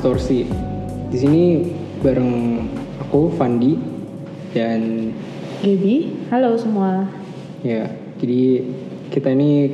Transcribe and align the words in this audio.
distorsi. 0.00 0.48
Di 1.12 1.18
sini 1.20 1.60
bareng 2.00 2.32
aku 3.04 3.36
Fandi 3.36 3.76
dan 4.56 5.12
Gaby, 5.60 6.24
halo 6.32 6.56
semua. 6.56 7.04
ya 7.60 7.84
jadi 8.16 8.64
kita 9.12 9.28
ini 9.36 9.68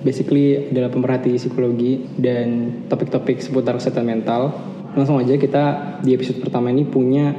basically 0.00 0.72
adalah 0.72 0.88
pemerhati 0.88 1.36
psikologi 1.36 2.00
dan 2.16 2.80
topik-topik 2.88 3.44
seputar 3.44 3.76
kesehatan 3.76 4.08
mental. 4.08 4.56
Langsung 4.96 5.20
aja 5.20 5.36
kita 5.36 5.64
di 6.00 6.16
episode 6.16 6.40
pertama 6.40 6.72
ini 6.72 6.88
punya 6.88 7.36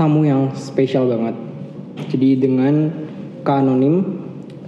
tamu 0.00 0.24
yang 0.24 0.56
spesial 0.56 1.12
banget. 1.12 1.36
Jadi 2.08 2.40
dengan 2.40 2.88
Kak 3.44 3.60
Anonim 3.60 3.96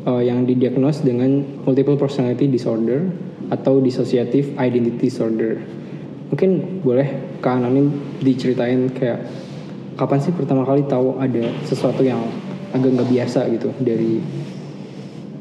eh, 0.04 0.29
yang 0.29 0.45
didiagnos 0.45 1.01
dengan 1.01 1.40
multiple 1.65 1.96
personality 1.96 2.52
disorder 2.52 3.09
atau 3.48 3.80
dissociative 3.80 4.52
identity 4.60 5.09
disorder. 5.09 5.77
Mungkin 6.28 6.84
boleh 6.84 7.09
Kak 7.41 7.60
Anonim 7.60 7.88
diceritain 8.20 8.88
kayak 8.92 9.24
kapan 9.96 10.18
sih 10.21 10.32
pertama 10.37 10.62
kali 10.62 10.84
tahu 10.84 11.16
ada 11.18 11.48
sesuatu 11.65 12.04
yang 12.04 12.21
agak 12.71 13.01
nggak 13.01 13.10
biasa 13.10 13.48
gitu 13.48 13.73
dari 13.80 14.21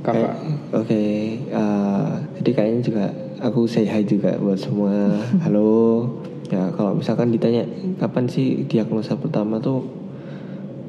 kakak. 0.02 0.36
Oke, 0.72 1.04
eh, 1.44 2.10
jadi 2.40 2.50
kayaknya 2.56 2.82
juga 2.82 3.06
aku 3.44 3.68
say 3.68 3.84
hi 3.84 4.08
juga 4.08 4.40
buat 4.40 4.56
semua. 4.56 5.20
Halo. 5.44 6.08
Ya 6.48 6.72
kalau 6.72 6.96
misalkan 6.96 7.36
ditanya 7.36 7.68
kapan 8.00 8.24
sih 8.32 8.64
diagnosa 8.72 9.20
pertama 9.20 9.60
tuh 9.60 9.84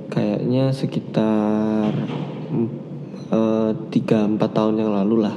kayaknya 0.07 0.71
sekitar 0.71 1.91
eh, 3.35 3.71
tiga 3.91 4.31
empat 4.31 4.51
tahun 4.55 4.79
yang 4.79 4.95
lalu 4.95 5.27
lah. 5.27 5.35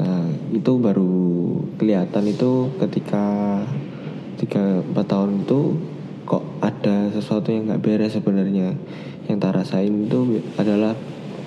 Nah, 0.00 0.28
itu 0.52 0.72
baru 0.80 1.39
kelihatan 1.80 2.28
itu 2.28 2.68
ketika 2.76 3.24
tiga 4.36 4.84
empat 4.84 5.06
tahun 5.08 5.48
itu 5.48 5.60
kok 6.28 6.44
ada 6.60 7.08
sesuatu 7.08 7.48
yang 7.48 7.72
nggak 7.72 7.80
beres 7.80 8.12
sebenarnya. 8.12 8.76
Yang 9.24 9.36
tak 9.40 9.52
rasain 9.56 9.94
itu 10.04 10.44
adalah 10.60 10.92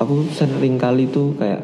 aku 0.02 0.26
sering 0.34 0.82
kali 0.82 1.06
tuh 1.14 1.38
kayak 1.38 1.62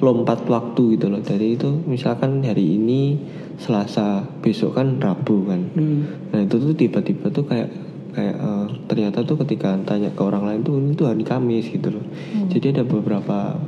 lompat 0.00 0.48
waktu 0.48 0.96
gitu 0.96 1.12
loh. 1.12 1.20
Jadi 1.20 1.60
itu 1.60 1.68
misalkan 1.84 2.40
hari 2.40 2.80
ini 2.80 3.20
Selasa, 3.60 4.24
besok 4.40 4.80
kan 4.80 4.96
Rabu 4.96 5.44
kan. 5.44 5.60
Hmm. 5.76 6.32
Nah 6.32 6.40
itu 6.40 6.56
tuh 6.56 6.72
tiba-tiba 6.72 7.28
tuh 7.28 7.44
kayak 7.44 7.68
kayak 8.16 8.36
eh, 8.40 8.66
ternyata 8.88 9.22
tuh 9.22 9.36
ketika 9.44 9.76
tanya 9.84 10.08
ke 10.10 10.22
orang 10.24 10.48
lain 10.48 10.60
tuh 10.64 10.80
ini 10.80 10.96
tuh 10.96 11.12
hari 11.12 11.22
Kamis 11.22 11.68
gitu 11.68 11.92
loh. 11.92 12.04
Jadi 12.48 12.72
ada 12.72 12.82
beberapa 12.88 13.60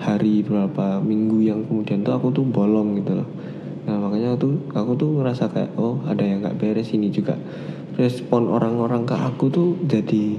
hari, 0.00 0.40
beberapa 0.46 1.02
minggu 1.02 1.44
yang 1.44 1.60
kemudian 1.68 2.00
tuh 2.00 2.16
aku 2.16 2.32
tuh 2.32 2.46
bolong 2.46 2.96
gitu 3.02 3.20
loh. 3.20 3.28
Nah 3.88 3.96
makanya 3.96 4.36
tuh 4.36 4.60
aku 4.72 4.92
tuh 4.96 5.20
ngerasa 5.20 5.48
kayak 5.52 5.72
oh 5.80 6.00
ada 6.04 6.20
yang 6.20 6.44
nggak 6.44 6.58
beres 6.60 6.92
ini 6.92 7.08
juga. 7.08 7.38
Respon 7.96 8.48
orang-orang 8.48 9.04
ke 9.04 9.16
aku 9.16 9.52
tuh 9.52 9.68
jadi 9.84 10.36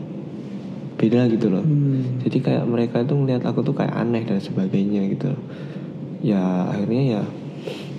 beda 1.02 1.26
gitu 1.34 1.50
loh. 1.50 1.66
Hmm. 1.66 2.22
Jadi 2.22 2.38
kayak 2.42 2.66
mereka 2.70 3.02
itu 3.02 3.18
melihat 3.18 3.50
aku 3.50 3.66
tuh 3.66 3.74
kayak 3.74 3.94
aneh 3.98 4.22
dan 4.22 4.38
sebagainya 4.38 5.10
gitu. 5.10 5.34
Ya 6.22 6.70
akhirnya 6.70 7.04
ya 7.18 7.24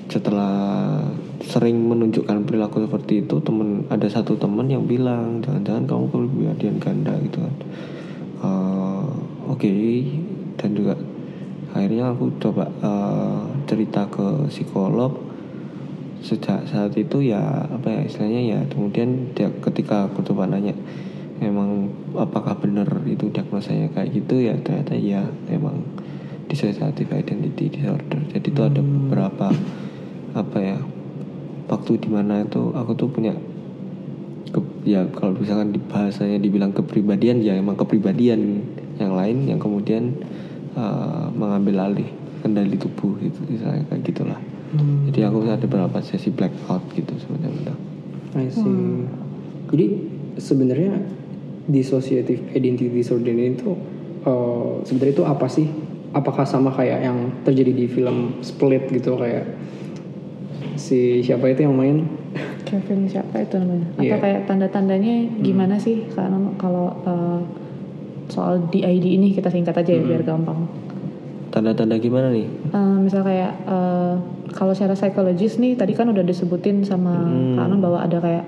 setelah 0.07 0.55
sering 1.43 1.75
menunjukkan 1.89 2.47
perilaku 2.47 2.87
seperti 2.87 3.27
itu 3.27 3.43
temen 3.43 3.89
ada 3.91 4.07
satu 4.07 4.39
temen 4.39 4.71
yang 4.71 4.87
bilang 4.87 5.43
jangan-jangan 5.43 5.85
kamu 5.91 6.05
kepribadian 6.11 6.77
ganda 6.79 7.15
gitu 7.19 7.39
kan. 7.43 7.55
Eh, 8.43 9.07
Oke 9.51 9.69
dan 10.55 10.71
juga 10.79 10.95
akhirnya 11.75 12.15
aku 12.15 12.31
coba 12.39 12.71
eh, 12.71 13.43
cerita 13.67 14.07
ke 14.07 14.47
psikolog 14.47 15.32
sejak 16.23 16.65
saat 16.71 16.95
itu 16.95 17.19
ya 17.35 17.67
apa 17.67 17.91
ya 17.91 18.01
istilahnya 18.07 18.43
ya 18.57 18.59
kemudian 18.71 19.35
dia 19.35 19.51
ketika 19.61 20.07
aku 20.07 20.23
coba 20.23 20.47
nanya 20.47 20.73
memang 21.43 21.91
apakah 22.15 22.55
benar 22.63 22.87
itu 23.03 23.27
diagnosanya 23.35 23.91
kayak 23.91 24.15
gitu? 24.15 24.39
Ya 24.39 24.55
ternyata 24.63 24.95
ya 24.95 25.27
memang 25.51 25.83
dissociative 26.47 27.11
identity 27.11 27.67
disorder. 27.67 28.23
Jadi 28.31 28.47
itu 28.55 28.63
ada 28.63 28.79
beberapa 28.79 29.51
apa 30.33 30.59
ya 30.63 30.79
waktu 31.67 31.99
di 31.99 32.09
mana 32.09 32.47
itu 32.47 32.71
aku 32.73 32.95
tuh 32.95 33.11
punya 33.11 33.35
ke- 34.55 34.87
ya 34.87 35.03
kalau 35.11 35.35
misalkan 35.35 35.75
di 35.75 35.81
bahasanya 35.83 36.39
dibilang 36.39 36.71
kepribadian 36.71 37.43
ya 37.43 37.59
emang 37.59 37.75
kepribadian 37.75 38.63
yang 38.97 39.13
lain 39.19 39.49
yang 39.51 39.61
kemudian 39.61 40.15
uh, 40.79 41.29
mengambil 41.33 41.91
alih 41.91 42.09
kendali 42.45 42.77
tubuh 42.77 43.17
itu 43.21 43.41
misalnya 43.49 43.85
kayak 43.89 44.03
gitulah 44.05 44.41
Hmm. 44.73 45.05
jadi 45.05 45.29
aku 45.29 45.45
ada 45.45 45.61
beberapa 45.61 46.01
sesi 46.01 46.29
blackout 46.29 46.81
gitu 46.93 47.13
sebenarnya 47.19 47.77
I 48.33 48.49
see. 48.49 49.05
Jadi 49.69 49.87
sebenarnya 50.37 50.97
dissociative 51.63 52.41
identity 52.51 52.89
disorder 52.89 53.29
ini 53.29 53.53
tuh 53.55 53.77
eh, 54.23 54.73
sebenarnya 54.83 55.13
itu 55.13 55.25
apa 55.25 55.45
sih? 55.47 55.69
Apakah 56.13 56.45
sama 56.45 56.69
kayak 56.69 57.01
yang 57.03 57.19
terjadi 57.43 57.73
di 57.75 57.87
film 57.87 58.41
Split 58.41 58.89
gitu 58.89 59.17
kayak 59.17 59.45
si 60.75 61.21
siapa 61.21 61.49
itu 61.49 61.65
yang 61.65 61.77
main? 61.77 62.09
Kevin 62.65 63.05
siapa 63.05 63.37
itu 63.39 63.57
namanya? 63.57 63.85
Atau 63.93 64.05
Iya. 64.07 64.17
kayak 64.19 64.41
tanda-tandanya 64.47 65.15
gimana 65.39 65.77
sih? 65.77 66.09
Karena 66.09 66.41
kalau 66.57 66.89
eh, 67.05 67.41
soal 68.29 68.65
DID 68.67 69.05
ini 69.13 69.37
kita 69.37 69.49
singkat 69.49 69.77
aja 69.77 69.93
ya 69.93 70.01
biar 70.03 70.23
gampang. 70.23 70.65
tanda-tanda 71.53 72.01
gimana 72.01 72.33
nih 72.33 72.49
Eh, 72.73 72.97
misal 72.99 73.21
kayak 73.21 73.53
eh, 73.63 74.15
kalau 74.53 74.73
secara 74.73 74.93
psikologis 74.93 75.57
nih 75.57 75.75
tadi 75.75 75.93
kan 75.93 76.07
udah 76.07 76.23
disebutin 76.23 76.81
sama 76.83 77.13
Hmm. 77.17 77.57
Kak 77.57 77.65
Anon 77.67 77.81
bahwa 77.81 77.99
ada 78.01 78.19
kayak 78.19 78.45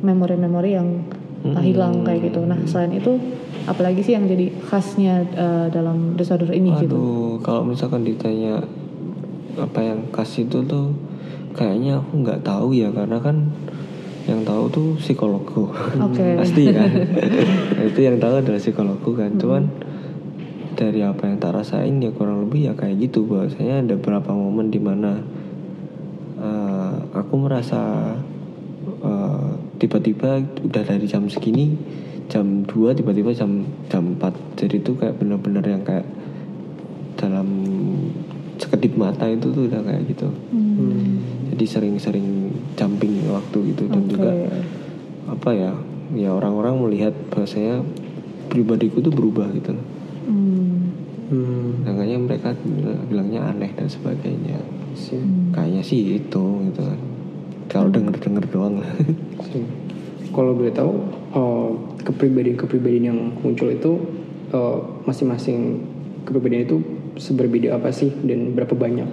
memori-memori 0.00 0.72
yang 0.72 0.88
Hmm. 1.38 1.54
hilang 1.62 2.02
kayak 2.02 2.28
gitu. 2.28 2.42
Nah 2.42 2.58
selain 2.64 2.90
itu 2.92 3.14
apalagi 3.64 4.02
sih 4.02 4.12
yang 4.12 4.26
jadi 4.26 4.50
khasnya 4.60 5.22
eh, 5.30 5.66
dalam 5.70 6.14
disorder 6.14 6.50
ini 6.50 6.74
gitu? 6.82 6.98
Aduh, 6.98 7.32
kalau 7.40 7.62
misalkan 7.62 8.02
ditanya 8.02 8.58
apa 9.54 9.78
yang 9.78 10.10
kasih 10.10 10.46
itu 10.46 10.62
tuh 10.64 10.90
kayaknya 11.54 11.98
aku 11.98 12.22
nggak 12.22 12.42
tahu 12.42 12.74
ya 12.74 12.90
karena 12.90 13.18
kan 13.18 13.50
yang 14.26 14.42
tahu 14.42 14.66
tuh 14.68 14.88
psikologku 14.98 15.70
Oke. 15.98 16.26
pasti 16.42 16.68
kan 16.70 16.90
Nah, 16.90 17.84
itu 17.90 18.00
yang 18.02 18.18
tahu 18.18 18.38
adalah 18.38 18.58
psikologku 18.58 19.14
kan 19.14 19.34
cuman 19.34 19.62
dari 20.74 21.02
apa 21.02 21.26
yang 21.26 21.38
tak 21.38 21.54
rasain 21.54 21.98
ya 21.98 22.10
kurang 22.10 22.46
lebih 22.46 22.66
ya 22.66 22.72
kayak 22.74 22.98
gitu 23.00 23.26
bahwasanya 23.26 23.82
ada 23.82 23.94
beberapa 23.94 24.30
momen 24.30 24.70
di 24.70 24.78
mana 24.78 25.22
aku 27.28 27.36
merasa 27.38 28.16
eh, 29.04 29.50
tiba-tiba 29.76 30.40
udah 30.64 30.82
dari 30.82 31.04
jam 31.04 31.28
segini 31.28 31.76
jam 32.28 32.64
2 32.64 32.96
tiba-tiba 32.96 33.32
jam 33.32 33.64
jam 33.88 34.16
4 34.16 34.56
jadi 34.56 34.80
itu 34.80 34.96
kayak 34.96 35.16
bener-bener 35.16 35.64
yang 35.64 35.84
kayak 35.84 36.08
dalam 37.14 37.48
sekedip 38.56 38.96
mata 38.96 39.28
itu 39.28 39.48
tuh 39.48 39.68
udah 39.68 39.84
kayak 39.84 40.08
gitu 40.08 40.28
Hmm. 40.78 41.18
jadi 41.50 41.64
sering-sering 41.66 42.54
jumping 42.78 43.26
waktu 43.26 43.74
gitu 43.74 43.90
dan 43.90 44.06
Oke. 44.06 44.14
juga 44.14 44.30
apa 45.26 45.50
ya 45.50 45.72
ya 46.14 46.30
orang-orang 46.30 46.78
melihat 46.86 47.10
bahwasanya 47.34 47.82
pribadiku 48.46 49.02
tuh 49.02 49.10
berubah 49.10 49.50
gitu 49.52 49.74
loh 49.74 49.86
Hmm. 50.30 50.94
Hmm. 51.34 51.82
makanya 51.82 52.16
mereka 52.22 52.54
bilangnya 53.10 53.50
aneh 53.50 53.74
dan 53.74 53.90
sebagainya 53.90 54.62
see. 54.94 55.18
kayaknya 55.50 55.82
sih 55.82 56.14
itu 56.14 56.44
gitu 56.70 56.80
kan 56.80 56.98
kalau 57.68 57.88
denger-denger 57.92 58.44
doang 58.48 58.80
lah. 58.80 58.92
Kalau 60.28 60.52
boleh 60.56 60.72
tahu 60.72 60.92
eh, 61.36 61.70
kepribadian-kepribadian 62.04 63.04
yang 63.12 63.20
muncul 63.40 63.68
itu 63.68 63.92
eh, 64.52 64.78
masing-masing 65.04 65.84
kepribadian 66.24 66.64
itu 66.68 66.76
seberbeda 67.20 67.76
apa 67.76 67.92
sih 67.92 68.12
dan 68.24 68.56
berapa 68.56 68.72
banyak? 68.72 69.08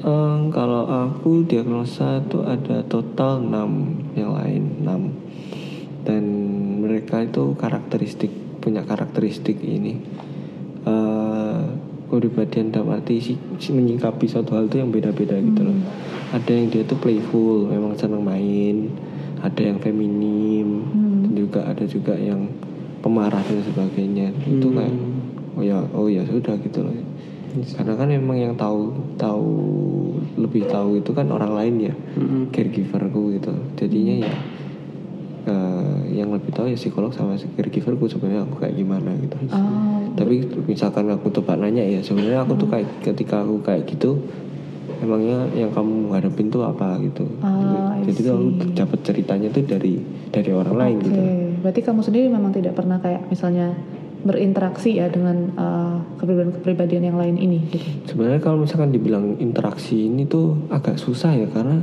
Em, 0.00 0.48
kalau 0.48 0.88
aku 0.88 1.44
diagnosa 1.44 2.24
itu 2.24 2.40
ada 2.40 2.80
total 2.88 3.44
6 3.44 4.16
yang 4.16 4.32
lain 4.32 4.62
6 4.80 6.08
dan 6.08 6.24
mereka 6.80 7.20
itu 7.20 7.52
karakteristik 7.60 8.32
punya 8.64 8.80
karakteristik 8.80 9.60
ini 9.60 10.00
kepribadian 12.10 12.74
dalam 12.74 12.98
arti 12.98 13.22
si, 13.22 13.32
si 13.62 13.70
menyikapi 13.70 14.26
suatu 14.26 14.58
hal 14.58 14.66
itu 14.66 14.82
yang 14.82 14.90
beda-beda 14.90 15.38
gitu 15.38 15.62
loh. 15.62 15.78
Ada 16.34 16.50
yang 16.50 16.66
dia 16.68 16.82
tuh 16.82 16.98
playful 16.98 17.70
memang 17.70 17.94
senang 17.94 18.26
main. 18.26 18.90
Ada 19.40 19.70
yang 19.70 19.78
feminim. 19.78 20.90
Dan 21.24 21.32
juga 21.38 21.70
ada 21.70 21.86
juga 21.86 22.18
yang 22.18 22.50
pemarah 23.00 23.40
dan 23.46 23.62
sebagainya. 23.62 24.34
Itu 24.42 24.74
kayak 24.74 24.94
oh 25.54 25.62
ya 25.62 25.78
oh 25.94 26.10
ya 26.10 26.26
sudah 26.26 26.58
gitu 26.58 26.82
loh. 26.82 26.94
Karena 27.78 27.94
kan 27.94 28.10
memang 28.10 28.38
yang 28.38 28.54
tahu 28.58 28.90
tahu 29.14 29.50
lebih 30.38 30.66
tahu 30.66 30.98
itu 30.98 31.10
kan 31.14 31.30
orang 31.30 31.54
lain 31.54 31.74
ya. 31.90 31.94
Mm-mm. 32.18 32.50
caregiverku 32.50 33.38
gitu. 33.38 33.54
Jadinya 33.78 34.26
ya 34.26 34.34
eh, 35.46 35.96
yang 36.16 36.34
lebih 36.34 36.50
tahu 36.52 36.68
ya 36.68 36.76
psikolog 36.76 37.12
sama 37.14 37.36
si 37.38 37.48
caregiverku 37.54 38.10
sebenarnya 38.10 38.44
aku 38.44 38.60
kayak 38.60 38.74
gimana 38.76 39.10
gitu. 39.20 39.36
Oh, 39.52 40.00
tapi 40.18 40.44
misalkan 40.66 41.08
aku 41.12 41.30
coba 41.40 41.56
nanya 41.56 41.84
ya 41.86 42.00
sebenarnya 42.02 42.44
aku 42.44 42.58
tuh 42.60 42.68
kayak 42.68 42.88
ketika 43.04 43.44
aku 43.44 43.62
kayak 43.62 43.88
gitu 43.88 44.20
emangnya 45.00 45.48
yang 45.56 45.72
kamu 45.72 46.12
hadapin 46.12 46.52
tuh 46.52 46.62
apa 46.66 47.00
gitu. 47.00 47.24
I 47.40 48.04
jadi 48.04 48.20
tuh 48.28 48.32
aku 48.36 48.48
dapat 48.76 48.98
ceritanya 49.00 49.48
tuh 49.48 49.64
dari 49.64 49.96
dari 50.28 50.50
orang 50.52 50.76
lain 50.76 50.96
Oke, 51.00 51.04
gitu. 51.08 51.20
berarti 51.64 51.80
kamu 51.80 52.00
sendiri 52.04 52.26
memang 52.28 52.52
tidak 52.52 52.76
pernah 52.76 53.00
kayak 53.00 53.24
misalnya 53.32 53.72
berinteraksi 54.20 55.00
ya 55.00 55.08
dengan 55.08 55.48
uh, 55.56 55.96
kepribadian-kepribadian 56.20 57.08
yang 57.08 57.16
lain 57.16 57.40
ini 57.40 57.64
gitu. 57.72 57.88
sebenarnya 58.04 58.40
kalau 58.44 58.68
misalkan 58.68 58.92
dibilang 58.92 59.40
interaksi 59.40 60.12
ini 60.12 60.28
tuh 60.28 60.68
agak 60.68 61.00
susah 61.00 61.32
ya 61.32 61.48
karena 61.48 61.80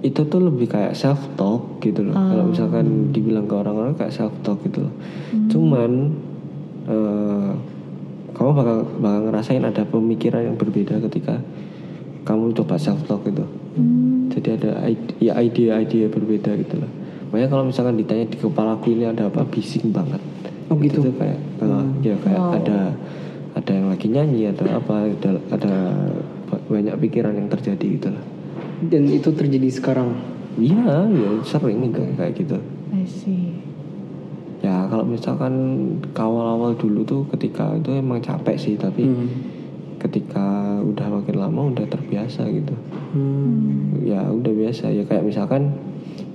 itu 0.00 0.20
tuh 0.22 0.40
lebih 0.40 0.66
kayak 0.66 0.94
self 0.94 1.18
talk 1.34 1.78
gitu 1.78 2.02
loh 2.02 2.14
kalau 2.14 2.44
Ah. 2.44 2.48
misalkan 2.48 2.86
dibilang 3.10 3.44
ke 3.44 3.54
orang-orang 3.54 3.92
kayak 3.92 4.10
self 4.10 4.30
talk 4.40 4.62
gitu 4.62 4.82
loh 4.82 4.94
Hmm. 5.28 5.48
cuman 5.48 5.90
eh, 6.86 7.50
kamu 8.30 8.50
bakal 8.54 8.76
bakal 8.96 9.20
ngerasain 9.24 9.60
ada 9.60 9.82
pemikiran 9.84 10.42
yang 10.42 10.54
berbeda 10.54 11.02
ketika 11.02 11.42
kamu 12.22 12.54
coba 12.54 12.76
self 12.76 13.02
talk 13.04 13.24
gitu 13.24 13.42
Hmm. 13.74 14.26
jadi 14.28 14.56
ada 14.56 14.70
ide- 14.86 15.18
ya 15.18 15.34
ide-ide 15.36 16.06
berbeda 16.06 16.54
gitu 16.56 16.78
loh 16.78 16.90
makanya 17.28 17.48
kalau 17.50 17.64
misalkan 17.64 17.94
ditanya 17.94 18.24
di 18.24 18.36
kepalaku 18.36 18.86
ini 18.90 19.04
ada 19.04 19.26
apa 19.26 19.42
bising 19.44 19.90
banget 19.90 20.22
Oh, 20.68 20.76
gitu? 20.76 21.00
itu 21.00 21.08
tuh 21.08 21.16
kayak 21.16 21.38
eh, 21.58 21.84
ya 22.02 22.14
kayak 22.18 22.38
Wow. 22.38 22.56
ada 22.56 22.78
ada 23.54 23.70
yang 23.72 23.88
lagi 23.88 24.06
nyanyi 24.06 24.42
atau 24.48 24.64
apa 24.70 24.94
ada, 25.08 25.30
ada 25.50 25.74
ba- 26.46 26.62
banyak 26.68 26.94
pikiran 26.98 27.34
yang 27.34 27.48
terjadi 27.48 27.86
gitu 27.90 28.08
lah 28.08 28.24
Dan 28.80 29.08
itu 29.08 29.30
terjadi 29.30 29.68
sekarang. 29.68 30.10
iya 30.56 31.06
ya 31.06 31.30
sering 31.40 31.78
gitu 31.84 32.02
kayak 32.14 32.34
gitu 32.34 32.58
I 32.90 33.02
see. 33.04 33.54
ya 34.58 34.86
kalau 34.86 35.06
misalkan 35.06 35.54
awal-awal 36.12 36.74
dulu 36.74 37.02
tuh 37.02 37.22
ketika 37.30 37.74
itu 37.74 37.94
emang 37.94 38.18
capek 38.18 38.58
sih 38.58 38.74
tapi 38.74 39.06
Hmm. 39.06 39.30
ketika 39.96 40.42
udah 40.80 41.06
makin 41.12 41.38
lama 41.38 41.70
udah 41.70 41.86
terbiasa 41.86 42.50
gitu 42.50 42.74
Hmm. 43.14 44.02
ya 44.02 44.26
udah 44.26 44.50
biasa 44.52 44.90
ya 44.90 45.02
kayak 45.04 45.22
misalkan 45.24 45.78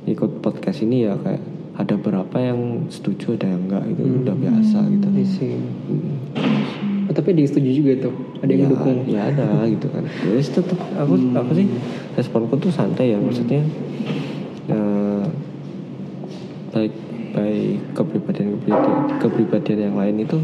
ikut 0.03 0.39
podcast 0.39 0.79
ini 0.81 1.03
ya 1.03 1.19
kayak 1.19 1.43
ada 1.73 1.95
berapa 1.95 2.37
yang 2.37 2.87
setuju 2.87 3.35
ada 3.35 3.49
yang 3.49 3.67
enggak 3.67 3.83
itu 3.89 4.03
udah 4.23 4.35
biasa 4.37 4.77
gitu 4.89 5.07
I 5.09 5.25
see. 5.25 5.55
Hmm. 5.59 6.15
Oh, 7.13 7.21
tapi 7.21 7.37
ada 7.37 7.45
yang 7.45 7.51
setuju 7.53 7.69
juga 7.69 7.91
tuh. 8.09 8.13
Ada 8.41 8.49
yang 8.49 8.57
ya, 8.57 8.65
mendukung. 8.65 8.97
ya 9.05 9.21
ada 9.29 9.45
gitu 9.69 9.87
kan 9.93 10.03
jadi 10.25 10.41
tetap 10.41 10.79
aku 10.97 11.13
apa 11.37 11.51
sih 11.53 11.67
responku 12.17 12.53
tuh 12.57 12.73
santai 12.73 13.13
ya 13.13 13.17
maksudnya 13.21 13.61
eh, 14.73 15.23
baik 16.73 16.93
baik 17.37 17.77
kepribadian 17.93 18.57
kepribadian 18.57 18.97
kepribadian 19.21 19.79
yang 19.93 19.95
lain 20.01 20.15
itu 20.25 20.37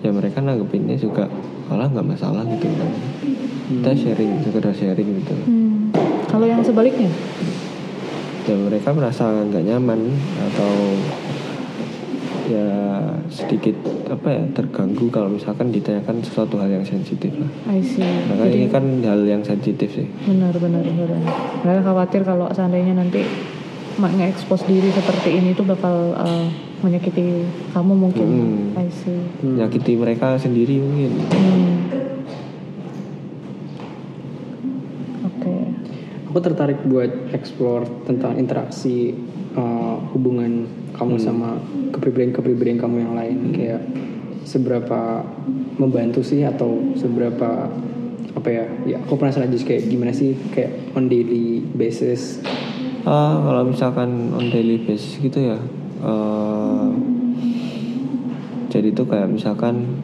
ya 0.00 0.08
mereka 0.16 0.40
nanggepinnya 0.40 0.96
juga 0.96 1.28
malah 1.68 1.92
nggak 1.92 2.08
masalah 2.08 2.40
gitu 2.48 2.72
kan 2.72 2.90
kita 3.68 3.90
sharing 3.92 4.32
sekedar 4.40 4.72
sharing 4.72 5.08
gitu 5.20 5.36
Hmm. 5.44 5.92
Kalau 6.28 6.44
yang 6.48 6.64
sebaliknya? 6.64 7.12
ya 8.48 8.56
mereka 8.56 8.96
merasa 8.96 9.28
nggak 9.44 9.60
nyaman 9.60 10.08
atau 10.40 10.72
ya 12.48 12.68
sedikit 13.28 13.76
apa 14.08 14.28
ya 14.32 14.42
terganggu 14.56 15.06
kalau 15.12 15.28
misalkan 15.30 15.68
ditanyakan 15.68 16.24
sesuatu 16.24 16.56
hal 16.56 16.68
yang 16.68 16.84
sensitif 16.84 17.30
lah. 17.36 17.50
I 17.70 17.84
see. 17.84 18.02
Maka 18.02 18.44
ini 18.48 18.66
kan 18.72 18.84
hal 19.04 19.22
yang 19.22 19.44
sensitif 19.44 19.92
sih. 19.92 20.08
Benar 20.24 20.56
benar 20.56 20.82
benar. 20.82 21.20
Mereka 21.64 21.80
khawatir 21.84 22.20
kalau 22.24 22.48
seandainya 22.50 22.96
nanti 22.96 23.22
mak 23.98 24.14
nge-expose 24.14 24.62
diri 24.70 24.94
seperti 24.94 25.42
ini 25.42 25.58
tuh 25.58 25.66
bakal 25.66 26.14
uh, 26.14 26.46
menyakiti 26.86 27.42
kamu 27.74 27.92
mungkin. 27.98 28.28
Hmm. 28.28 28.78
I 28.78 28.88
see. 28.94 29.18
Nyakiti 29.42 29.98
mereka 29.98 30.38
sendiri 30.38 30.78
mungkin. 30.78 31.12
Hmm. 31.34 31.74
Oke. 35.26 35.54
Aku 36.30 36.38
tertarik 36.38 36.78
buat 36.86 37.34
explore 37.34 37.90
tentang 38.06 38.38
interaksi 38.38 39.18
uh, 39.58 39.98
hubungan 40.14 40.70
kamu 40.98 41.14
sama 41.16 41.56
kepribadian-kepribadian 41.94 42.78
kamu 42.82 42.96
yang 43.06 43.14
lain 43.14 43.38
kayak 43.54 43.80
seberapa 44.42 45.22
membantu 45.78 46.20
sih 46.20 46.42
atau 46.42 46.92
seberapa 46.98 47.70
apa 48.34 48.48
ya 48.50 48.64
ya 48.84 48.96
aku 49.02 49.16
penasaran 49.16 49.48
aja 49.48 49.56
kayak 49.62 49.88
gimana 49.88 50.12
sih 50.12 50.34
kayak 50.52 50.92
on 50.92 51.06
daily 51.06 51.62
basis 51.74 52.42
Ah, 53.08 53.40
kalau 53.40 53.64
misalkan 53.72 54.34
on 54.36 54.52
daily 54.52 54.84
basis 54.84 55.16
gitu 55.16 55.40
ya. 55.40 55.56
eh, 56.04 56.88
jadi 58.68 58.92
tuh 58.92 59.08
kayak 59.08 59.32
misalkan 59.32 59.96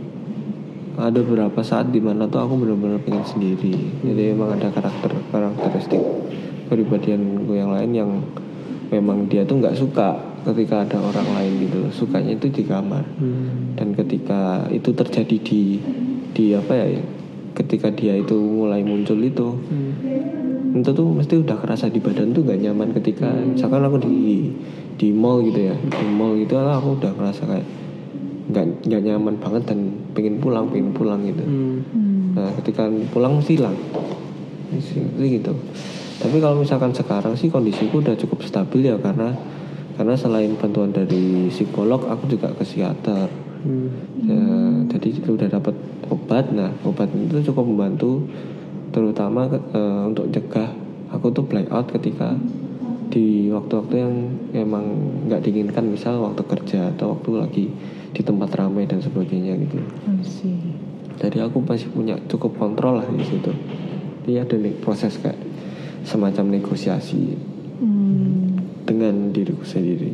ada 0.97 1.20
beberapa 1.20 1.61
saat 1.61 1.93
di 1.93 2.00
mana 2.00 2.25
tuh 2.31 2.40
aku 2.40 2.55
benar-benar 2.56 3.02
pengen 3.05 3.26
sendiri. 3.26 3.75
Jadi 4.00 4.32
emang 4.32 4.56
ada 4.56 4.73
karakter 4.73 5.11
karakteristik 5.29 6.00
kepribadian 6.64 7.44
gue 7.44 7.61
yang 7.61 7.76
lain 7.76 7.90
yang 7.93 8.11
memang 8.88 9.29
dia 9.29 9.44
tuh 9.44 9.61
nggak 9.61 9.76
suka 9.76 10.17
ketika 10.44 10.85
ada 10.85 11.00
orang 11.00 11.29
lain 11.32 11.52
gitu. 11.64 11.81
Sukanya 11.88 12.37
itu 12.37 12.52
di 12.52 12.62
kamar. 12.69 13.05
Dan 13.75 13.96
ketika 13.96 14.69
itu 14.69 14.93
terjadi 14.93 15.37
di 15.41 15.62
di 16.37 16.52
apa 16.52 16.73
ya? 16.76 17.00
Ketika 17.55 17.88
dia 17.94 18.19
itu 18.19 18.35
mulai 18.35 18.82
muncul 18.82 19.17
itu, 19.23 19.49
itu 20.75 20.91
tuh 20.91 21.06
mesti 21.06 21.38
udah 21.38 21.55
kerasa 21.55 21.87
di 21.87 22.02
badan 22.02 22.35
tuh 22.35 22.43
gak 22.43 22.58
nyaman 22.58 22.91
ketika 22.91 23.31
misalkan 23.31 23.87
aku 23.87 24.02
di 24.02 24.50
di 24.99 25.14
mall 25.14 25.38
gitu 25.46 25.70
ya 25.70 25.75
di 25.79 26.06
mall 26.11 26.35
gitu 26.35 26.58
lah 26.58 26.82
aku 26.82 26.99
udah 26.99 27.14
ngerasa 27.14 27.43
kayak 27.47 27.67
nggak 28.50 28.67
nggak 28.87 29.02
nyaman 29.06 29.35
banget 29.38 29.62
dan 29.70 29.79
pengen 30.12 30.43
pulang 30.43 30.67
pengen 30.69 30.90
pulang 30.90 31.23
gitu 31.23 31.47
Hmm. 31.47 32.35
nah 32.35 32.50
ketika 32.61 32.90
pulang 33.14 33.38
mesti 33.38 33.55
hilang 33.56 33.79
Sih, 34.75 34.99
gitu 35.19 35.55
tapi 36.19 36.43
kalau 36.43 36.58
misalkan 36.58 36.90
sekarang 36.90 37.38
sih 37.38 37.47
kondisiku 37.47 38.02
udah 38.02 38.19
cukup 38.19 38.43
stabil 38.43 38.90
ya 38.90 38.99
karena 38.99 39.30
karena 39.94 40.14
selain 40.18 40.52
bantuan 40.58 40.90
dari 40.90 41.48
psikolog 41.50 42.06
aku 42.10 42.26
juga 42.26 42.50
ke 42.54 42.66
psikiater. 42.66 43.30
Ya, 44.28 44.44
jadi 44.92 45.08
udah 45.24 45.48
dapat 45.48 45.74
obat. 46.12 46.52
Nah 46.52 46.74
obat 46.84 47.08
itu 47.14 47.40
cukup 47.52 47.64
membantu 47.64 48.28
terutama 48.92 49.48
eh, 49.50 50.02
untuk 50.04 50.28
cegah. 50.34 50.70
Aku 51.14 51.30
tuh 51.30 51.46
black 51.46 51.70
out 51.70 51.86
ketika 51.88 52.34
di 53.14 53.46
waktu-waktu 53.46 53.94
yang 53.94 54.14
emang 54.66 54.84
nggak 55.30 55.46
diinginkan 55.46 55.86
misal 55.86 56.18
waktu 56.18 56.42
kerja 56.42 56.90
atau 56.90 57.14
waktu 57.14 57.30
lagi 57.38 57.66
di 58.10 58.22
tempat 58.26 58.50
ramai 58.58 58.90
dan 58.90 58.98
sebagainya 58.98 59.54
gitu. 59.62 59.78
Jadi 61.22 61.38
aku 61.38 61.62
masih 61.62 61.94
punya 61.94 62.18
cukup 62.26 62.58
kontrol 62.58 62.98
lah 62.98 63.06
di 63.06 63.22
situ. 63.22 63.54
Dia 64.26 64.42
ada 64.42 64.58
proses 64.82 65.14
kayak 65.22 65.38
semacam 66.02 66.58
negosiasi. 66.58 67.38
Hmm. 67.78 68.43
Dengan 68.85 69.33
diriku 69.33 69.64
sendiri 69.64 70.12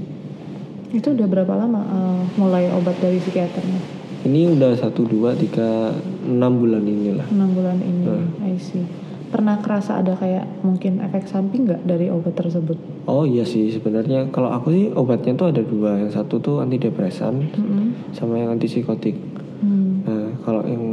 Itu 0.90 1.14
udah 1.14 1.26
berapa 1.30 1.54
lama 1.54 1.80
uh, 1.86 2.22
mulai 2.34 2.66
obat 2.74 2.98
dari 2.98 3.22
psikiaternya? 3.22 4.00
ini 4.20 4.52
udah 4.52 4.76
satu 4.76 5.08
dua 5.08 5.32
tiga 5.32 5.96
enam 6.28 6.60
bulan 6.60 6.84
inilah 6.84 7.24
6 7.32 7.56
bulan 7.56 7.80
ini. 7.80 8.04
Hmm. 8.04 8.28
I 8.44 8.60
see. 8.60 8.84
Pernah 9.30 9.62
kerasa 9.62 10.02
ada 10.02 10.12
kayak 10.12 10.60
mungkin 10.66 11.00
efek 11.00 11.24
samping 11.24 11.64
nggak 11.64 11.86
dari 11.88 12.10
obat 12.12 12.34
tersebut? 12.36 12.76
Oh 13.08 13.24
iya 13.24 13.46
sih 13.46 13.70
sebenarnya 13.72 14.28
kalau 14.28 14.52
aku 14.52 14.74
sih 14.74 14.92
obatnya 14.92 15.32
tuh 15.38 15.54
ada 15.54 15.62
dua 15.64 15.96
yang 16.02 16.12
satu 16.12 16.36
tuh 16.42 16.60
antidepresan 16.60 17.48
Mm-mm. 17.48 18.12
sama 18.12 18.36
yang 18.36 18.52
antipsikotik. 18.52 19.16
Hmm. 19.64 20.04
Nah 20.04 20.36
kalau 20.44 20.68
yang 20.68 20.84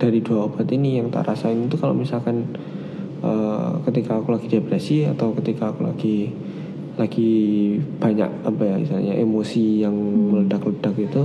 dari 0.00 0.18
dua 0.18 0.50
obat 0.50 0.66
ini 0.72 0.98
yang 0.98 1.14
tak 1.14 1.30
rasain 1.30 1.68
itu 1.70 1.78
kalau 1.78 1.94
misalkan 1.94 2.42
eh, 3.22 3.70
ketika 3.86 4.18
aku 4.18 4.34
lagi 4.34 4.50
depresi 4.50 5.06
atau 5.06 5.30
ketika 5.38 5.70
aku 5.70 5.86
lagi 5.86 6.32
lagi 6.98 7.30
banyak 7.96 8.26
apa 8.42 8.62
ya 8.64 8.74
misalnya 8.76 9.14
emosi 9.14 9.80
yang 9.80 9.94
meledak-ledak 9.94 10.98
itu 10.98 11.22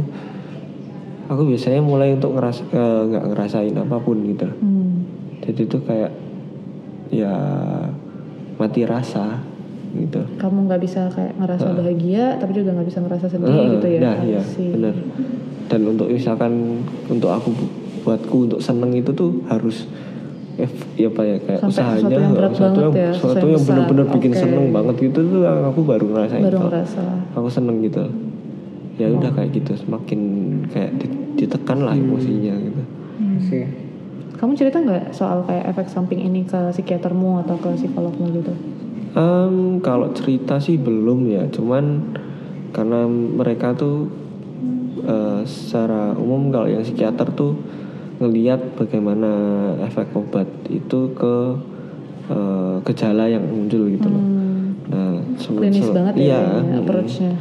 aku 1.25 1.41
biasanya 1.45 1.81
mulai 1.81 2.13
untuk 2.13 2.37
ngeras 2.37 2.61
eh, 2.63 3.01
nggak 3.03 3.25
ngerasain 3.27 3.73
apa 3.73 3.97
pun 3.97 4.21
gitu 4.23 4.45
Hmm. 4.53 5.01
jadi 5.41 5.61
itu 5.65 5.77
kayak 5.81 6.11
ya 7.09 7.33
mati 8.55 8.85
rasa 8.85 9.41
gitu 9.93 10.21
Kamu 10.37 10.65
nggak 10.65 10.81
bisa 10.81 11.05
kayak 11.07 11.37
ngerasa 11.37 11.69
bahagia, 11.69 12.37
tapi 12.37 12.51
juga 12.53 12.73
nggak 12.73 12.87
bisa 12.87 12.99
ngerasa 12.99 13.25
sedih 13.29 13.45
Heeh, 13.45 13.69
gitu 13.77 13.87
ya? 13.93 13.99
Nah, 14.01 14.17
iya, 14.25 14.41
benar. 14.73 14.95
Dan 15.69 15.81
untuk 15.85 16.09
misalkan 16.09 16.81
untuk 17.05 17.29
aku 17.29 17.53
bu- 17.53 17.73
buatku 18.01 18.37
untuk 18.43 18.57
seneng 18.57 18.89
itu 18.91 19.13
tuh 19.13 19.45
harus 19.45 19.85
ya 20.93 21.07
apa 21.09 21.21
ya 21.23 21.37
kayak 21.39 21.59
Sampai 21.59 21.73
usahanya 21.73 21.97
sesuatu 21.97 22.13
yang 22.13 22.31
berat 22.31 22.51
sesuatu 22.51 22.73
banget 22.75 22.83
yang, 22.85 22.93
ya, 22.93 23.11
sesuatu 23.11 23.45
yang 23.47 23.63
benar-benar 23.63 24.05
bikin 24.11 24.31
Oke. 24.31 24.39
seneng 24.39 24.65
banget 24.69 24.95
gitu 25.01 25.19
tuh 25.23 25.41
yang 25.41 25.59
aku 25.65 25.81
baru 25.81 26.05
ngerasain 26.07 26.43
Baru 26.43 26.57
ngerasa. 26.63 27.03
aku 27.33 27.47
seneng 27.49 27.77
gitu 27.81 28.03
ya 28.93 29.07
udah 29.09 29.31
kayak 29.31 29.49
gitu 29.51 29.71
semakin 29.75 30.19
kayak 30.69 30.91
di- 30.95 31.13
ditekan 31.35 31.81
lah 31.81 31.93
emosinya 31.93 32.53
gitu 32.55 32.83
Hmm. 33.13 33.37
sih 33.39 33.65
Kamu 34.33 34.53
cerita 34.53 34.77
nggak 34.77 35.09
soal 35.11 35.41
kayak 35.41 35.71
efek 35.71 35.87
samping 35.87 36.19
ini 36.19 36.43
ke 36.43 36.57
psikiatermu 36.69 37.39
atau 37.39 37.55
ke 37.55 37.69
psikologmu 37.73 38.27
gitu? 38.33 38.51
Em, 39.13 39.55
kalau 39.79 40.11
cerita 40.11 40.57
sih 40.57 40.75
belum 40.75 41.23
ya, 41.25 41.47
cuman 41.47 42.11
karena 42.69 43.07
mereka 43.07 43.71
tuh 43.71 44.11
eh, 44.99 45.41
secara 45.43 46.11
umum 46.13 46.49
kalau 46.49 46.67
yang 46.67 46.81
psikiater 46.81 47.31
tuh 47.31 47.55
ngelihat 48.23 48.79
bagaimana 48.79 49.29
efek 49.83 50.15
obat 50.15 50.47
itu 50.71 51.11
ke 51.11 51.35
eh, 52.31 52.75
gejala 52.87 53.27
yang 53.27 53.43
muncul 53.43 53.91
gitu 53.91 54.07
loh. 54.07 54.23
Nah, 54.87 55.19
se- 55.35 55.51
Klinis 55.51 55.91
banget 55.91 56.13
ya, 56.15 56.23
iya, 56.23 56.41
mm. 56.63 56.79
approach-nya. 56.79 57.33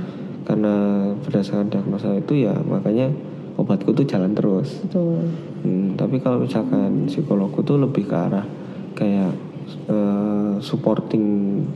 Karena 0.42 0.74
berdasarkan 1.22 1.70
diagnosa 1.70 2.18
itu 2.18 2.42
ya 2.42 2.54
makanya 2.66 3.06
obatku 3.54 3.94
tuh 3.94 4.02
jalan 4.02 4.34
terus. 4.34 4.82
Betul. 4.82 5.22
Hmm, 5.62 5.94
tapi 5.94 6.18
kalau 6.18 6.42
misalkan 6.42 7.06
psikologku 7.06 7.62
tuh 7.62 7.78
lebih 7.78 8.10
ke 8.10 8.16
arah 8.18 8.42
kayak 8.98 9.30
eh, 9.86 10.54
supporting 10.58 11.24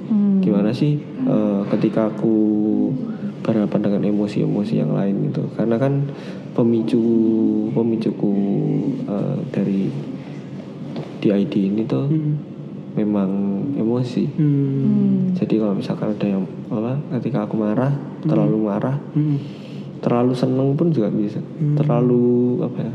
Hmm. 0.06 0.42
gimana 0.42 0.70
sih 0.70 0.98
eh, 1.22 1.60
ketika 1.70 2.10
aku 2.10 2.34
berhadapan 3.46 3.80
dengan 3.86 4.02
emosi-emosi 4.10 4.74
yang 4.74 4.90
lain 4.90 5.30
gitu. 5.30 5.46
Karena 5.54 5.78
kan 5.78 6.10
pemicu 6.58 6.98
pemicuku 7.70 8.34
eh, 9.06 9.38
dari 9.54 9.86
DID 11.22 11.54
ini 11.54 11.82
tuh 11.86 12.10
memang 12.96 13.30
emosi. 13.76 14.24
Hmm. 14.40 15.36
jadi 15.36 15.60
kalau 15.60 15.76
misalkan 15.76 16.16
ada 16.16 16.26
yang 16.26 16.42
apa 16.72 16.96
ketika 17.20 17.44
aku 17.44 17.60
marah 17.60 17.92
terlalu 18.24 18.56
marah 18.66 18.96
Hmm. 19.12 19.36
terlalu 20.00 20.32
seneng 20.32 20.72
pun 20.74 20.88
juga 20.90 21.12
bisa. 21.12 21.40
Terlalu 21.76 22.56
apa 22.64 22.78
ya 22.82 22.92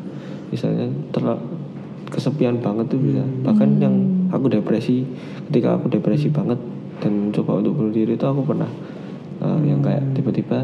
misalnya 0.50 0.90
terlalu 1.14 1.40
kesepian 2.10 2.60
banget 2.60 2.90
tuh 2.90 3.00
bisa. 3.00 3.24
Bahkan 3.46 3.70
yang 3.78 3.96
aku 4.34 4.50
depresi 4.50 5.06
ketika 5.50 5.78
aku 5.78 5.88
depresi 5.92 6.34
banget 6.34 6.58
dan 7.02 7.30
coba 7.30 7.62
untuk 7.62 7.78
bunuh 7.78 7.94
diri 7.94 8.18
itu 8.18 8.26
aku 8.26 8.42
pernah 8.46 8.70
uh, 9.42 9.60
yang 9.62 9.82
kayak 9.82 10.02
tiba-tiba 10.14 10.64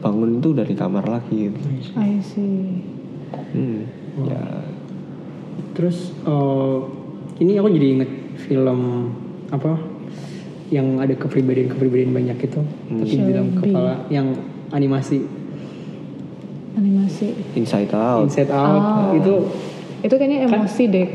bangun 0.00 0.38
itu 0.38 0.50
dari 0.52 0.72
kamar 0.72 1.04
lagi 1.04 1.48
gitu. 1.48 1.60
I 1.94 2.18
see. 2.20 2.82
Hmm, 3.52 3.86
ya 4.24 4.42
Terus 5.70 6.10
eh, 6.20 6.78
ini 7.38 7.56
aku 7.56 7.70
jadi 7.70 7.86
inget 7.94 8.10
film 8.42 8.80
apa 9.48 9.78
yang 10.68 10.98
ada 10.98 11.14
kepribadian-kepribadian 11.14 12.10
banyak 12.10 12.38
itu 12.40 12.60
tapi 12.86 13.10
di 13.12 13.30
dalam 13.30 13.50
kepala 13.54 14.06
yang 14.06 14.34
animasi 14.70 15.26
Animasi. 16.72 17.34
inside 17.54 17.90
out 17.90 18.22
Inside 18.24 18.50
Out 18.50 18.82
Oh. 18.82 19.18
itu 19.18 19.34
Itu 20.00 20.14
kayaknya 20.16 20.48
emosi 20.48 20.82
deh. 20.88 21.06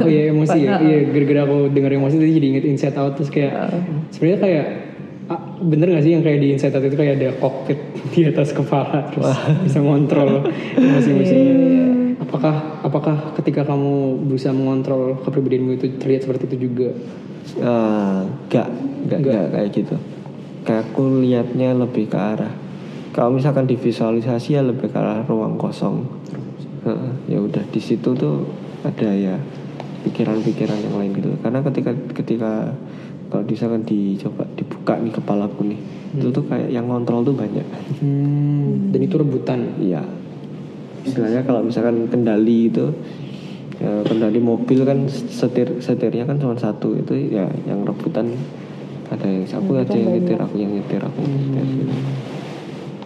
oh 0.00 0.08
iya 0.08 0.32
emosi 0.32 0.58
ya 0.58 0.80
iya 0.86 0.98
gara-gara 1.04 1.40
aku 1.44 1.68
denger 1.68 1.92
emosi 1.94 2.16
tadi 2.16 2.32
jadi 2.32 2.46
inget 2.48 2.64
Inside 2.64 2.96
Out 2.96 3.12
terus 3.16 3.28
kayak 3.28 3.52
sebenarnya 4.08 4.38
kayak 4.40 4.66
ah, 5.30 5.40
bener 5.62 5.92
gak 5.94 6.02
sih 6.02 6.12
yang 6.16 6.24
kayak 6.24 6.40
di 6.42 6.48
Inside 6.56 6.74
Out 6.78 6.86
itu 6.88 6.96
kayak 6.98 7.14
ada 7.20 7.28
cockpit 7.38 7.78
di 8.14 8.26
atas 8.26 8.50
kepala 8.56 9.10
terus 9.12 9.30
bisa 9.66 9.78
ngontrol 9.78 10.46
emosi-emosinya 10.78 11.54
apakah 12.22 12.54
apakah 12.86 13.16
ketika 13.42 13.66
kamu 13.66 14.24
berusaha 14.26 14.54
mengontrol 14.54 15.20
kepribadianmu 15.22 15.78
itu 15.78 15.86
terlihat 15.98 16.26
seperti 16.26 16.50
itu 16.50 16.70
juga 16.70 16.90
Ah, 17.60 18.24
gak, 18.48 18.70
gak, 19.10 19.20
gak 19.20 19.44
kayak 19.52 19.68
gitu. 19.74 19.96
Kayak 20.62 20.82
aku 20.88 21.20
lihatnya 21.20 21.74
lebih 21.74 22.08
ke 22.08 22.16
arah. 22.16 22.54
Kalau 23.12 23.34
misalkan 23.34 23.68
divisualisasi 23.68 24.56
ya 24.56 24.62
lebih 24.64 24.88
ke 24.88 24.96
arah 24.96 25.26
ruang 25.26 25.60
kosong. 25.60 26.06
Heeh, 26.86 27.36
ya 27.36 27.38
udah 27.42 27.60
di 27.68 27.80
situ 27.82 28.14
tuh 28.16 28.46
ada 28.86 29.10
ya 29.12 29.36
pikiran-pikiran 30.06 30.78
yang 30.80 30.94
lain 30.96 31.12
gitu. 31.18 31.30
Karena 31.44 31.60
ketika 31.60 31.92
ketika 32.16 32.52
kalau 33.32 33.48
misalkan 33.48 33.80
dicoba 33.88 34.44
dibuka 34.52 35.00
nih 35.00 35.12
kepalaku 35.16 35.72
nih, 35.72 35.80
itu 36.20 36.28
tuh 36.28 36.44
kayak 36.44 36.68
yang 36.68 36.84
kontrol 36.84 37.24
tuh 37.24 37.32
banyak. 37.32 37.64
Hmm, 38.04 38.92
dan 38.92 39.00
itu 39.00 39.16
rebutan. 39.16 39.80
Iya. 39.80 40.04
Istilahnya 41.08 41.40
kalau 41.48 41.64
misalkan 41.64 42.12
kendali 42.12 42.68
itu 42.68 42.92
ya, 43.80 44.04
kendali 44.04 44.36
mobil 44.36 44.84
kan 44.84 45.08
setir 45.08 45.80
setirnya 45.80 46.28
kan 46.28 46.36
cuma 46.36 46.52
satu 46.60 46.92
itu 46.92 47.32
ya 47.32 47.48
yang 47.64 47.88
rebutan 47.88 48.36
ada 49.08 49.24
yang 49.24 49.48
aku 49.48 49.80
aja 49.80 49.96
yang 49.96 50.12
nyetir 50.12 50.38
aku 50.38 50.54
yang 50.60 50.72
nyetir 50.76 51.00
aku 51.00 51.18
yang 51.24 51.32
nyetir 51.32 51.64
gitu. 51.64 51.94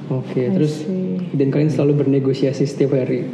Oke, 0.06 0.38
I 0.42 0.54
terus 0.54 0.86
see. 0.86 1.18
dan 1.34 1.50
kalian 1.50 1.70
selalu 1.70 2.06
bernegosiasi 2.06 2.62
setiap 2.62 2.94
hari. 2.94 3.26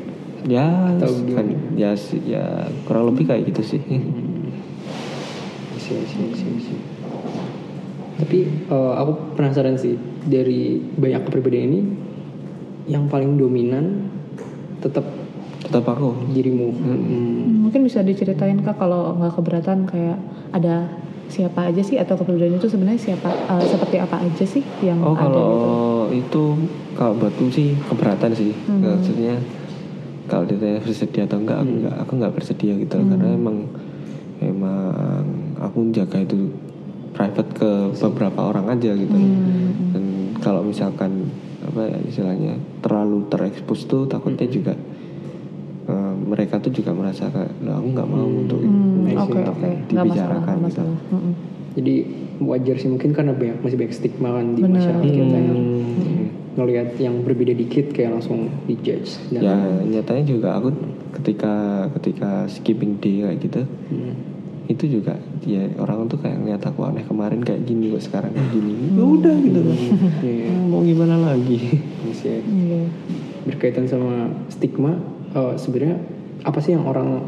Ya, 0.48 0.96
Atau 0.96 1.22
kan, 1.36 1.48
gimana? 1.52 1.76
ya 1.76 1.92
sih, 1.94 2.18
ya 2.24 2.66
kurang 2.88 3.12
lebih 3.12 3.28
kayak 3.28 3.52
gitu 3.52 3.76
sih. 3.76 3.82
Isi, 5.94 6.18
isi, 6.30 6.46
isi. 6.56 6.76
Tapi 8.14 8.38
eh, 8.68 8.92
aku 8.94 9.34
penasaran 9.34 9.74
sih 9.74 9.94
dari 10.22 10.78
banyak 10.78 11.22
kepribadian 11.22 11.66
ini 11.68 11.80
yang 12.86 13.06
paling 13.06 13.36
dominan 13.36 14.08
tetap 14.78 15.04
Tetap 15.62 15.86
aku. 15.88 16.28
dirimu. 16.28 16.74
Hmm. 16.74 16.98
Hmm, 16.98 17.42
Mungkin 17.64 17.86
bisa 17.86 18.02
diceritain 18.02 18.58
kak 18.60 18.76
kalau 18.76 19.14
nggak 19.14 19.32
keberatan 19.32 19.86
kayak 19.86 20.18
ada 20.50 20.90
siapa 21.26 21.70
aja 21.70 21.80
sih 21.80 21.96
atau 21.96 22.12
kepribadian 22.12 22.58
itu 22.58 22.68
sebenarnya 22.68 23.00
siapa 23.00 23.30
eh, 23.30 23.64
seperti 23.64 23.96
apa 23.96 24.20
aja 24.20 24.44
sih 24.44 24.60
yang 24.82 25.00
Oh 25.00 25.14
ada 25.14 25.22
kalau 25.22 25.48
gitu? 26.10 26.18
itu 26.18 26.44
kalau 26.92 27.14
buatku 27.16 27.46
sih 27.48 27.72
keberatan 27.86 28.34
sih. 28.34 28.52
Hmm. 28.66 28.84
Maksudnya 28.84 29.38
kalau 30.26 30.44
ditanya 30.44 30.82
bersedia 30.82 31.22
atau 31.24 31.38
enggak, 31.38 31.56
aku 31.56 31.72
enggak, 31.72 31.94
aku 31.96 32.12
enggak 32.18 32.32
bersedia 32.34 32.72
gitu 32.76 32.94
loh. 32.98 33.06
karena 33.06 33.28
emang 33.32 33.56
emang 34.42 35.21
aku 35.62 35.90
jaga 35.90 36.18
itu 36.18 36.50
private 37.12 37.50
ke 37.52 37.70
beberapa 37.94 38.40
orang 38.44 38.66
aja 38.68 38.92
gitu. 38.92 39.12
loh. 39.12 39.32
Dan 39.92 40.04
kalau 40.38 40.60
misalkan 40.60 41.28
apa 41.62 41.86
ya 41.86 41.98
istilahnya 42.02 42.54
terlalu 42.80 43.22
terekspos 43.28 43.86
tuh 43.86 44.04
takutnya 44.04 44.46
juga 44.46 44.74
eh, 45.82 46.14
mereka 46.16 46.58
tuh 46.58 46.70
juga 46.70 46.90
merasa 46.90 47.26
kayak 47.26 47.52
"Lah, 47.60 47.78
aku 47.78 47.88
nggak 47.90 48.08
mau 48.08 48.26
untuk 48.26 48.60
Hmm, 48.60 49.02
untuk 49.02 49.34
Oke 49.34 49.40
oke 49.40 49.70
nggak 49.90 50.06
masalah 50.06 50.38
dibicarakan 50.40 50.54
gitu. 50.56 50.64
masalah. 50.64 50.98
Mm-mm. 51.10 51.34
Jadi 51.72 51.94
wajar 52.38 52.76
sih 52.76 52.86
mungkin 52.86 53.10
karena 53.10 53.32
banyak 53.32 53.56
masih 53.60 53.76
banyak 53.76 53.94
stigma 53.94 54.28
kan 54.30 54.46
di 54.52 54.60
Bener. 54.60 54.76
masyarakat 54.76 55.08
kita 55.08 55.36
yang 55.38 55.60
Hmm. 55.92 56.26
ngelihat 56.52 56.88
yang 56.98 57.14
berbeda 57.24 57.52
dikit 57.52 57.86
kayak 57.90 58.12
langsung 58.12 58.46
dijudge. 58.66 59.16
Dan, 59.30 59.40
ya 59.40 59.56
nyatanya 59.90 60.24
juga 60.26 60.48
aku 60.54 60.68
ketika 61.14 61.54
ketika 61.96 62.44
skipping 62.46 62.96
day 62.98 63.22
kayak 63.22 63.38
gitu 63.40 63.62
Hmm. 63.88 64.14
Itu 64.72 64.84
juga 64.90 65.14
ya 65.42 65.68
orang 65.76 66.06
tuh 66.06 66.16
kayak 66.16 66.36
ngeliat 66.38 66.62
aku 66.62 66.80
aneh 66.82 67.02
kemarin 67.02 67.38
kayak 67.38 67.62
gini 67.62 67.90
kok 67.90 68.02
sekarang 68.02 68.32
kayak 68.32 68.50
gini. 68.50 68.72
Ya 68.90 69.04
udah 69.04 69.34
gitu 69.38 69.60
kan. 69.60 69.76
Iya, 69.76 69.92
Ya, 70.48 70.56
mau 70.64 70.80
gimana 70.80 71.16
lagi? 71.22 71.58
Masih 72.00 72.40
Iya. 72.40 72.80
berkaitan 73.44 73.84
sama 73.84 74.30
stigma 74.48 74.96
eh, 75.30 75.54
sebenarnya 75.56 75.98
apa 76.42 76.58
sih 76.58 76.72
yang 76.72 76.84
orang 76.84 77.20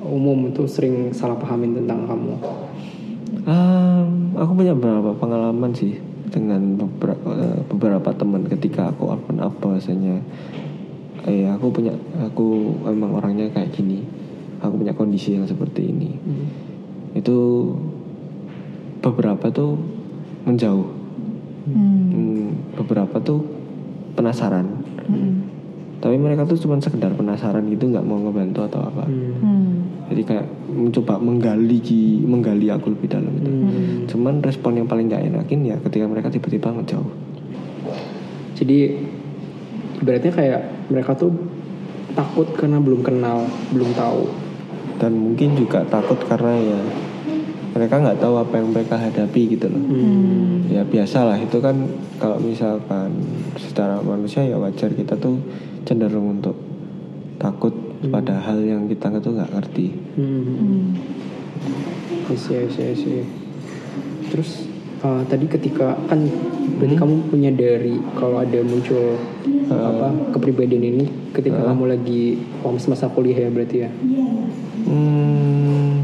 umum 0.00 0.48
itu 0.48 0.66
sering 0.66 1.10
salah 1.10 1.36
pahamin 1.36 1.74
tentang 1.74 2.04
kamu? 2.04 2.34
Ehm, 3.40 4.08
aku 4.34 4.52
punya 4.54 4.72
beberapa 4.72 5.16
pengalaman 5.16 5.72
sih 5.72 5.96
dengan 6.28 6.76
beberapa 6.76 7.26
eh, 7.32 7.60
beberapa 7.66 8.10
teman 8.12 8.46
ketika 8.46 8.90
aku 8.90 9.08
open 9.08 9.38
up 9.38 9.54
bahwasanya 9.58 10.20
eh 11.20 11.44
aku 11.46 11.68
punya 11.70 11.92
aku 12.18 12.46
emang 12.86 13.12
orangnya 13.12 13.50
kayak 13.50 13.70
gini 13.70 14.00
aku 14.60 14.74
punya 14.80 14.94
kondisi 14.94 15.36
yang 15.36 15.48
seperti 15.48 15.88
ini. 15.88 16.10
Itu 17.16 17.72
beberapa 19.00 19.48
tuh 19.50 19.80
menjauh. 20.44 20.88
Hmm. 21.70 22.04
Hmm, 22.12 22.48
beberapa 22.76 23.16
tuh 23.20 23.40
penasaran. 24.16 24.68
Tapi 26.00 26.16
mereka 26.16 26.48
tuh 26.48 26.56
cuma 26.56 26.80
sekedar 26.80 27.12
penasaran 27.12 27.60
gitu 27.68 27.92
nggak 27.92 28.04
mau 28.04 28.16
ngebantu 28.24 28.64
atau 28.64 28.80
apa. 28.88 29.04
Hmm. 29.04 29.68
jadi 30.10 30.26
kayak 30.26 30.46
mencoba 30.74 31.22
menggali 31.22 31.78
menggali 32.26 32.66
aku 32.66 32.90
lebih 32.90 33.14
dalam 33.14 33.30
gitu. 33.30 33.46
Hmm. 33.46 34.10
cuman 34.10 34.34
respon 34.42 34.82
yang 34.82 34.90
paling 34.90 35.06
nggak 35.06 35.22
enakin 35.22 35.62
ya 35.62 35.78
ketika 35.86 36.02
mereka 36.10 36.32
tiba-tiba 36.34 36.74
ngejauh. 36.74 37.10
Jadi 38.58 38.78
ibaratnya 40.02 40.32
kayak 40.34 40.60
mereka 40.90 41.14
tuh 41.14 41.30
takut 42.16 42.48
karena 42.58 42.82
belum 42.82 43.06
kenal 43.06 43.46
belum 43.70 43.94
tahu 43.94 44.39
dan 45.00 45.16
mungkin 45.16 45.56
juga 45.56 45.80
takut 45.88 46.20
karena 46.28 46.54
ya 46.60 46.80
mereka 47.72 48.02
nggak 48.02 48.18
tahu 48.20 48.34
apa 48.36 48.54
yang 48.60 48.68
mereka 48.74 49.00
hadapi 49.00 49.56
gitu 49.56 49.66
loh 49.72 49.80
Hmm. 49.80 50.68
ya 50.68 50.84
biasalah 50.84 51.40
itu 51.40 51.58
kan 51.58 51.88
kalau 52.20 52.36
misalkan 52.38 53.16
secara 53.56 54.04
manusia 54.04 54.44
ya 54.44 54.60
wajar 54.60 54.92
kita 54.92 55.16
tuh 55.16 55.40
cenderung 55.88 56.38
untuk 56.38 56.54
takut 57.40 57.72
pada 58.12 58.40
hal 58.44 58.60
yang 58.60 58.84
kita 58.84 59.08
tuh 59.20 59.32
nggak 59.32 59.50
ngerti 59.56 59.88
hmm. 60.20 60.42
Hmm. 60.44 60.84
Isi, 62.30 62.54
isi, 62.62 62.82
isi. 62.94 63.12
Terus 64.30 64.70
uh, 65.02 65.26
tadi 65.26 65.50
ketika 65.50 65.98
kan 66.06 66.30
berarti 66.78 66.94
kamu 66.94 67.14
punya 67.26 67.50
dari 67.50 67.98
kalau 68.14 68.38
ada 68.38 68.62
muncul 68.62 69.18
apa 69.70 70.34
kepribadian 70.34 70.82
ini 70.82 71.04
ketika 71.30 71.62
kamu 71.62 71.94
lagi 71.94 72.38
oh, 72.62 72.74
masa 72.74 73.06
kuliah 73.10 73.46
ya 73.46 73.50
berarti 73.50 73.76
ya. 73.86 73.90
Hmm, 74.90 76.02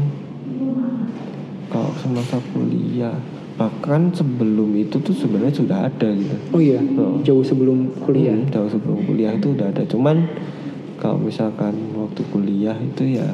kalau 1.67 1.91
semasa 1.97 2.39
kuliah 2.49 3.11
bahkan 3.57 4.07
sebelum 4.11 4.71
itu 4.73 4.95
tuh 4.97 5.11
sebenarnya 5.11 5.51
sudah 5.51 5.77
ada 5.83 6.07
gitu 6.07 6.37
Oh 6.53 6.61
iya, 6.61 6.77
Oh. 6.95 7.17
jauh 7.19 7.41
sebelum 7.41 7.89
kuliah. 7.99 8.31
Hmm, 8.31 8.47
jauh 8.47 8.69
sebelum 8.69 9.01
kuliah 9.03 9.33
itu 9.33 9.51
udah 9.51 9.67
ada 9.67 9.83
cuman 9.83 10.23
kalau 10.95 11.19
misalkan 11.19 11.73
waktu 11.93 12.21
kuliah 12.27 12.77
itu 12.77 13.17
ya 13.17 13.27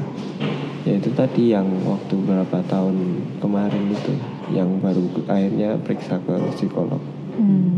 ya 0.83 0.93
itu 0.95 1.12
tadi 1.12 1.51
yang 1.51 1.67
waktu 1.83 2.15
berapa 2.19 2.60
tahun 2.65 2.95
kemarin 3.39 3.83
itu 3.89 4.13
yang 4.50 4.79
baru 4.79 5.00
akhirnya 5.27 5.77
periksa 5.79 6.17
ke 6.19 6.33
psikolog 6.51 7.00
Hmm. 7.33 7.73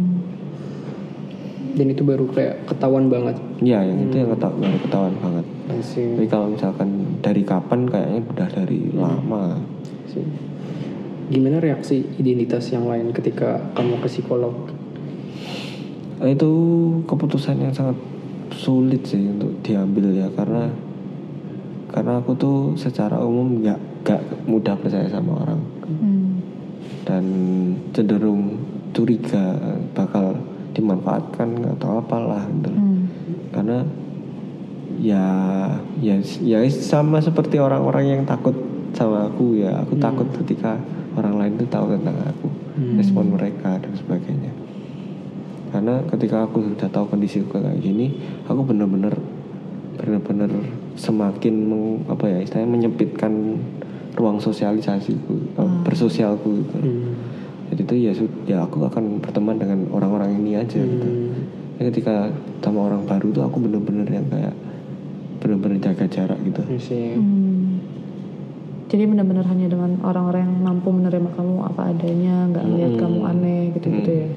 Dan 1.75 1.91
itu 1.91 2.01
baru 2.01 2.25
kayak 2.25 2.65
ketahuan 2.65 3.07
banget. 3.07 3.35
ya 3.59 3.79
yang 3.79 3.99
itu 4.01 4.15
yang 4.15 4.31
keta- 4.31 4.51
baru 4.53 4.77
ketahuan 4.79 5.15
banget 5.17 5.45
tapi 5.65 6.25
kalau 6.29 6.47
misalkan 6.47 6.89
dari 7.19 7.41
kapan 7.41 7.83
kayaknya 7.83 8.21
udah 8.23 8.47
dari 8.47 8.79
lama 8.91 9.59
sih. 10.07 10.23
Gimana 11.27 11.57
reaksi 11.57 12.05
identitas 12.15 12.69
yang 12.69 12.85
lain 12.85 13.09
ketika 13.11 13.59
kamu 13.73 13.97
ke 13.97 14.07
psikolog? 14.07 14.55
itu 16.15 16.51
keputusan 17.03 17.59
yang 17.59 17.75
sangat 17.75 17.99
sulit 18.49 19.03
sih 19.03 19.19
untuk 19.27 19.51
diambil 19.59 20.15
ya 20.15 20.31
karena 20.31 20.71
karena 21.91 22.17
aku 22.17 22.31
tuh 22.33 22.57
secara 22.73 23.19
umum 23.19 23.59
nggak 23.59 23.75
nggak 24.01 24.21
mudah 24.47 24.75
percaya 24.75 25.05
sama 25.05 25.43
orang 25.43 25.59
Hmm. 25.85 26.39
dan 27.03 27.25
cenderung 27.91 28.57
curiga 28.89 29.59
bakal 29.91 30.39
dimanfaatkan 30.75 31.49
atau 31.73 31.97
apalah 31.97 32.43
gitu. 32.45 32.69
Hmm. 32.69 33.07
karena 33.49 33.77
ya 34.95 35.23
ya 35.97 36.15
ya 36.41 36.59
sama 36.69 37.17
seperti 37.17 37.55
orang-orang 37.57 38.05
yang 38.09 38.21
takut 38.23 38.55
sama 38.91 39.27
aku 39.27 39.55
ya 39.57 39.71
aku 39.77 39.95
takut 39.97 40.27
ketika 40.43 40.75
orang 41.15 41.35
lain 41.37 41.53
tuh 41.55 41.67
tahu 41.67 41.91
tentang 41.91 42.19
aku 42.21 42.47
Hmm. 42.75 42.99
respon 42.99 43.31
mereka 43.31 43.79
dan 43.79 43.95
sebagainya 43.95 44.51
karena 45.71 46.03
ketika 46.05 46.43
aku 46.43 46.59
sudah 46.65 46.87
tahu 46.87 47.07
kondisiku 47.07 47.55
kayak 47.55 47.79
gini 47.79 48.11
aku 48.43 48.59
bener-bener 48.61 49.15
bener-bener 49.95 50.51
semakin 50.93 51.55
meng- 51.65 52.03
apa 52.05 52.27
ya 52.27 52.39
istilahnya 52.41 52.67
menyempitkan 52.69 53.31
ruang 54.11 54.39
sosialisasiku 54.39 55.55
eh, 55.55 55.71
bersosialku 55.83 56.49
gitu 56.57 56.75
Hmm. 56.77 57.15
Jadi 57.71 57.81
itu 57.81 57.93
ya 57.97 58.11
ya 58.45 58.57
aku 58.65 58.85
akan 58.85 59.19
berteman 59.21 59.57
dengan 59.57 59.89
orang-orang 59.89 60.37
ini 60.37 60.57
aja 60.59 60.79
gitu 60.79 61.07
Hmm. 61.07 61.33
Ya, 61.75 61.91
ketika 61.91 62.31
sama 62.63 62.87
orang 62.87 63.03
baru 63.03 63.35
tuh 63.35 63.43
aku 63.43 63.59
bener-bener 63.59 64.07
yang 64.07 64.23
kayak 64.31 64.55
bener-bener 65.43 65.75
jaga 65.83 66.07
jarak 66.07 66.39
gitu. 66.47 66.63
Hmm. 66.63 67.83
Jadi 68.87 69.03
benar-benar 69.11 69.43
hanya 69.51 69.67
dengan 69.67 69.99
orang-orang 69.99 70.47
yang 70.47 70.55
mampu 70.63 70.87
menerima 70.95 71.29
kamu 71.35 71.67
apa 71.67 71.91
adanya, 71.91 72.47
nggak 72.47 72.63
melihat 72.63 72.93
Hmm. 72.95 73.01
kamu 73.03 73.19
aneh 73.27 73.61
gitu-gitu 73.75 74.07
Hmm. 74.09 74.21
ya. 74.23 74.27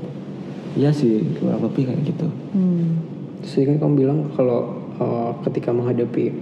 Iya 0.79 0.91
sih 0.91 1.15
kurang 1.39 1.63
lebih 1.63 1.83
kayak 1.91 2.03
gitu 2.11 2.27
Hmm. 2.55 3.07
Terus 3.39 3.53
tadi 3.55 3.65
kan 3.71 3.77
kamu 3.87 3.95
bilang 3.95 4.19
kalau 4.35 4.61
uh, 4.99 5.31
ketika 5.47 5.71
menghadapi 5.71 6.35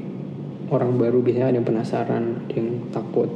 orang 0.73 0.97
baru 0.97 1.21
biasanya 1.21 1.53
ada 1.53 1.57
yang 1.61 1.69
penasaran, 1.69 2.25
ada 2.49 2.55
yang 2.57 2.71
takut. 2.89 3.29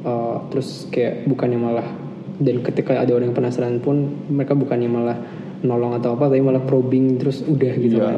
Uh, 0.00 0.40
terus 0.48 0.88
kayak 0.88 1.28
bukannya 1.28 1.60
malah 1.60 1.88
dan 2.36 2.60
ketika 2.60 3.00
ada 3.00 3.12
orang 3.16 3.32
yang 3.32 3.36
penasaran 3.36 3.80
pun 3.80 4.28
mereka 4.28 4.52
bukannya 4.52 4.88
malah 4.90 5.18
nolong 5.64 5.96
atau 5.96 6.14
apa 6.14 6.28
tapi 6.28 6.44
malah 6.44 6.60
probing 6.62 7.16
terus 7.16 7.40
udah 7.42 7.72
gitu 7.80 7.96
Iya. 7.96 8.04
kan. 8.04 8.16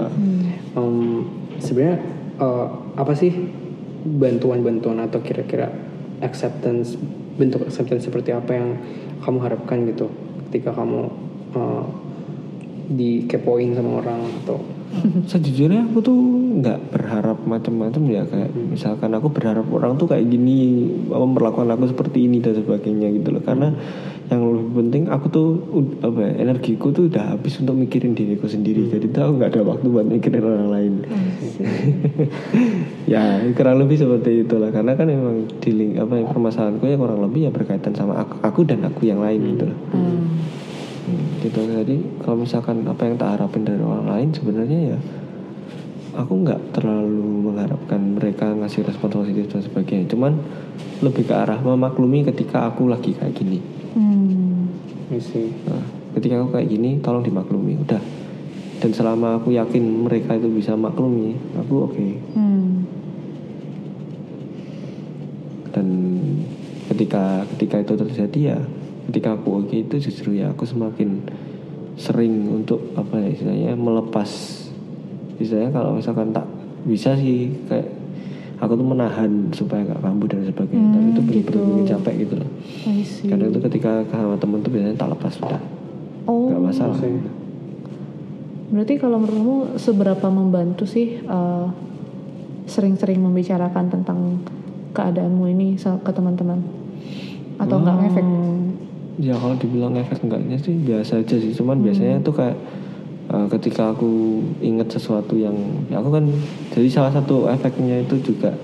Um, 0.74 0.98
Sebenarnya 1.59 1.98
uh, 2.38 2.66
apa 2.94 3.18
sih 3.18 3.35
bantuan-bantuan 4.07 5.02
atau 5.02 5.18
kira-kira 5.18 5.70
acceptance 6.22 6.94
bentuk 7.35 7.66
acceptance 7.66 8.07
seperti 8.07 8.31
apa 8.31 8.54
yang 8.54 8.78
kamu 9.22 9.38
harapkan 9.42 9.87
gitu 9.87 10.07
ketika 10.50 10.70
kamu 10.74 11.11
uh, 11.54 11.83
dikepoin 12.88 13.74
sama 13.74 14.02
orang 14.02 14.22
atau 14.42 14.59
sejujurnya 15.29 15.85
aku 15.92 15.98
tuh 16.01 16.16
nggak 16.59 16.96
berharap 16.96 17.38
macam-macam 17.44 18.03
ya 18.09 18.22
kayak 18.24 18.51
misalkan 18.57 19.12
aku 19.12 19.29
berharap 19.29 19.68
orang 19.68 20.01
tuh 20.01 20.09
kayak 20.09 20.27
gini 20.27 20.88
memperlakukan 21.07 21.68
aku 21.77 21.92
seperti 21.92 22.24
ini 22.24 22.40
dan 22.40 22.57
sebagainya 22.57 23.12
gitu 23.20 23.37
loh. 23.37 23.42
Karena 23.44 23.68
yang 24.29 24.44
lebih 24.44 24.72
penting 24.85 25.03
aku 25.09 25.27
tuh 25.33 25.48
apa 26.05 26.18
ya, 26.20 26.33
energiku 26.44 26.92
tuh 26.92 27.09
udah 27.09 27.37
habis 27.37 27.57
untuk 27.61 27.77
mikirin 27.77 28.12
diriku 28.12 28.48
sendiri. 28.48 28.88
Jadi 28.88 29.09
tuh 29.12 29.29
aku 29.29 29.33
nggak 29.40 29.51
ada 29.57 29.62
waktu 29.64 29.87
buat 29.88 30.07
mikirin 30.09 30.44
orang 30.44 30.70
lain. 30.72 30.94
Ya 33.09 33.40
kurang 33.57 33.81
lebih 33.81 33.96
seperti 33.96 34.44
itulah. 34.44 34.68
Karena 34.68 34.92
kan 34.92 35.09
memang 35.09 35.48
di 35.48 35.96
apa 35.96 36.12
ya, 36.20 36.29
permasalahanku 36.29 36.85
ya 36.85 37.01
kurang 37.01 37.24
lebih 37.24 37.48
ya 37.48 37.51
berkaitan 37.51 37.96
sama 37.96 38.20
aku, 38.20 38.37
aku 38.44 38.61
dan 38.68 38.85
aku 38.85 39.09
yang 39.09 39.24
lain 39.24 39.57
gitu 39.57 39.64
loh. 39.72 39.79
Hmm. 39.96 40.29
Gitu. 41.38 41.59
Jadi 41.59 41.96
kalau 42.22 42.42
misalkan 42.42 42.83
apa 42.87 43.03
yang 43.07 43.16
tak 43.16 43.38
harapin 43.38 43.62
dari 43.62 43.83
orang 43.83 44.07
lain 44.11 44.29
sebenarnya 44.35 44.81
ya 44.94 44.98
aku 46.18 46.42
nggak 46.42 46.74
terlalu 46.74 47.46
mengharapkan 47.46 48.01
mereka 48.18 48.51
ngasih 48.51 48.83
respon 48.83 49.11
positif 49.11 49.46
dan 49.51 49.62
sebagainya. 49.62 50.07
Cuman 50.11 50.33
lebih 51.03 51.31
ke 51.31 51.35
arah 51.35 51.59
memaklumi 51.62 52.27
ketika 52.27 52.66
aku 52.66 52.90
lagi 52.90 53.14
kayak 53.14 53.35
gini. 53.38 53.62
Hmm. 53.94 54.68
nah, 55.66 55.85
ketika 56.18 56.42
aku 56.42 56.59
kayak 56.59 56.68
gini 56.68 56.98
tolong 56.98 57.22
dimaklumi 57.22 57.79
udah. 57.79 58.03
Dan 58.79 58.94
selama 58.94 59.42
aku 59.42 59.51
yakin 59.51 60.07
mereka 60.07 60.38
itu 60.38 60.46
bisa 60.51 60.79
maklumi 60.79 61.35
aku 61.59 61.74
oke. 61.90 62.07
Hmm. 62.35 62.68
dan 65.79 65.87
ketika 66.90 67.46
ketika 67.55 67.77
itu 67.87 67.94
terjadi 67.94 68.40
ya 68.57 68.59
ketika 69.09 69.33
aku 69.33 69.49
oke 69.59 69.75
itu 69.75 69.97
justru 69.99 70.37
ya 70.37 70.53
aku 70.53 70.62
semakin 70.62 71.25
sering 71.97 72.31
untuk 72.53 72.92
apa 72.94 73.18
ya 73.18 73.29
istilahnya 73.31 73.73
melepas 73.75 74.29
istilahnya 75.37 75.73
kalau 75.73 75.97
misalkan 75.97 76.31
tak 76.31 76.44
bisa 76.85 77.16
sih 77.16 77.51
kayak 77.66 77.88
aku 78.59 78.75
tuh 78.75 78.85
menahan 78.85 79.49
supaya 79.51 79.83
nggak 79.83 79.99
kambuh 79.99 80.27
dan 80.27 80.44
sebagainya 80.44 80.83
Hmm, 80.85 80.94
tapi 80.94 81.09
itu 81.09 81.21
bener-bener 81.23 81.75
gitu. 81.81 81.90
capek 81.90 82.14
gitu 82.18 82.35
loh 82.37 82.51
kadang 83.25 83.49
itu 83.49 83.61
ketika 83.64 83.90
sama 84.07 84.37
temen 84.37 84.59
tuh 84.61 84.71
biasanya 84.71 84.97
tak 84.97 85.11
lepas 85.11 85.33
sudah 85.33 85.61
Oh. 86.25 86.53
nggak 86.53 86.61
masalah 86.62 86.92
Oke. 86.94 87.09
Berarti 88.68 88.94
kalau 88.94 89.16
menurut 89.16 89.33
kamu 89.35 89.57
seberapa 89.81 90.29
membantu 90.29 90.85
sih 90.85 91.16
eh, 91.16 91.66
sering-sering 92.66 93.16
membicarakan 93.16 93.88
tentang 93.88 94.44
keadaanmu 94.92 95.49
ini 95.49 95.68
ke 95.81 96.11
teman-teman? 96.12 96.61
Atau 97.57 97.81
nggak 97.81 97.94
Hmm. 97.97 98.03
ngefek? 98.05 98.27
Ya 99.18 99.35
kalau 99.35 99.59
dibilang 99.59 99.98
efek 99.98 100.22
enggaknya 100.22 100.54
sih 100.57 100.78
biasa 100.78 101.20
aja 101.22 101.37
sih. 101.37 101.50
Cuman 101.50 101.83
biasanya 101.83 102.22
tuh 102.22 102.38
kayak 102.38 102.54
uh, 103.28 103.50
ketika 103.50 103.90
aku 103.90 104.40
inget 104.62 104.87
sesuatu 104.88 105.35
yang 105.35 105.54
ya 105.90 105.98
aku 105.98 106.14
kan 106.14 106.24
jadi 106.70 106.87
salah 106.87 107.11
satu 107.11 107.50
efeknya 107.50 108.07
itu 108.07 108.14
juga 108.22 108.54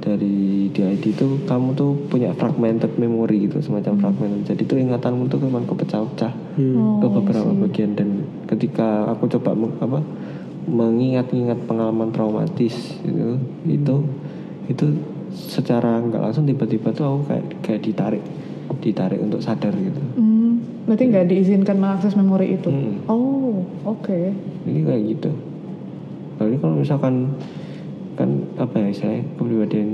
dari 0.00 0.70
DID 0.70 1.18
itu 1.18 1.26
kamu 1.50 1.74
tuh 1.74 1.98
punya 2.06 2.30
fragmented 2.38 2.94
memory 2.96 3.50
gitu 3.50 3.58
semacam 3.60 3.98
fragmented. 3.98 4.54
Jadi 4.54 4.62
tuh 4.64 4.78
ingatanmu 4.78 5.26
tuh 5.26 5.42
cuma 5.42 5.60
kepecah-pecah 5.60 6.32
Hmm. 6.56 7.04
ke 7.04 7.06
Oh, 7.06 7.12
beberapa 7.20 7.52
see. 7.52 7.60
bagian 7.68 7.92
dan 7.92 8.08
ketika 8.48 9.12
aku 9.12 9.28
coba 9.28 9.52
apa 9.82 10.00
mengingat-ingat 10.64 11.68
pengalaman 11.68 12.10
traumatis 12.10 12.96
itu 13.04 13.36
itu 13.68 13.94
itu 14.66 14.84
secara 15.30 16.00
nggak 16.00 16.22
langsung 16.22 16.48
tiba-tiba 16.48 16.90
tuh 16.90 17.04
aku 17.06 17.20
kayak 17.28 17.44
kayak 17.62 17.80
ditarik 17.84 18.24
ditarik 18.76 19.18
untuk 19.18 19.38
sadar 19.38 19.72
gitu 19.72 20.00
Hmm, 20.14 20.58
berarti 20.84 21.04
nggak 21.06 21.26
diizinkan 21.26 21.76
mengakses 21.76 22.14
memori 22.14 22.54
itu? 22.54 22.68
Hmm. 22.68 23.02
Oh, 23.06 23.62
oke. 23.84 24.32
ini 24.64 24.80
kayak 24.82 25.02
gitu 25.08 25.30
jadi 26.36 26.56
kalau 26.56 26.74
misalkan 26.76 27.32
kan 28.12 28.28
apa 28.56 28.74
ya 28.78 28.88
istilahnya 28.90 29.24
kepribadian 29.34 29.90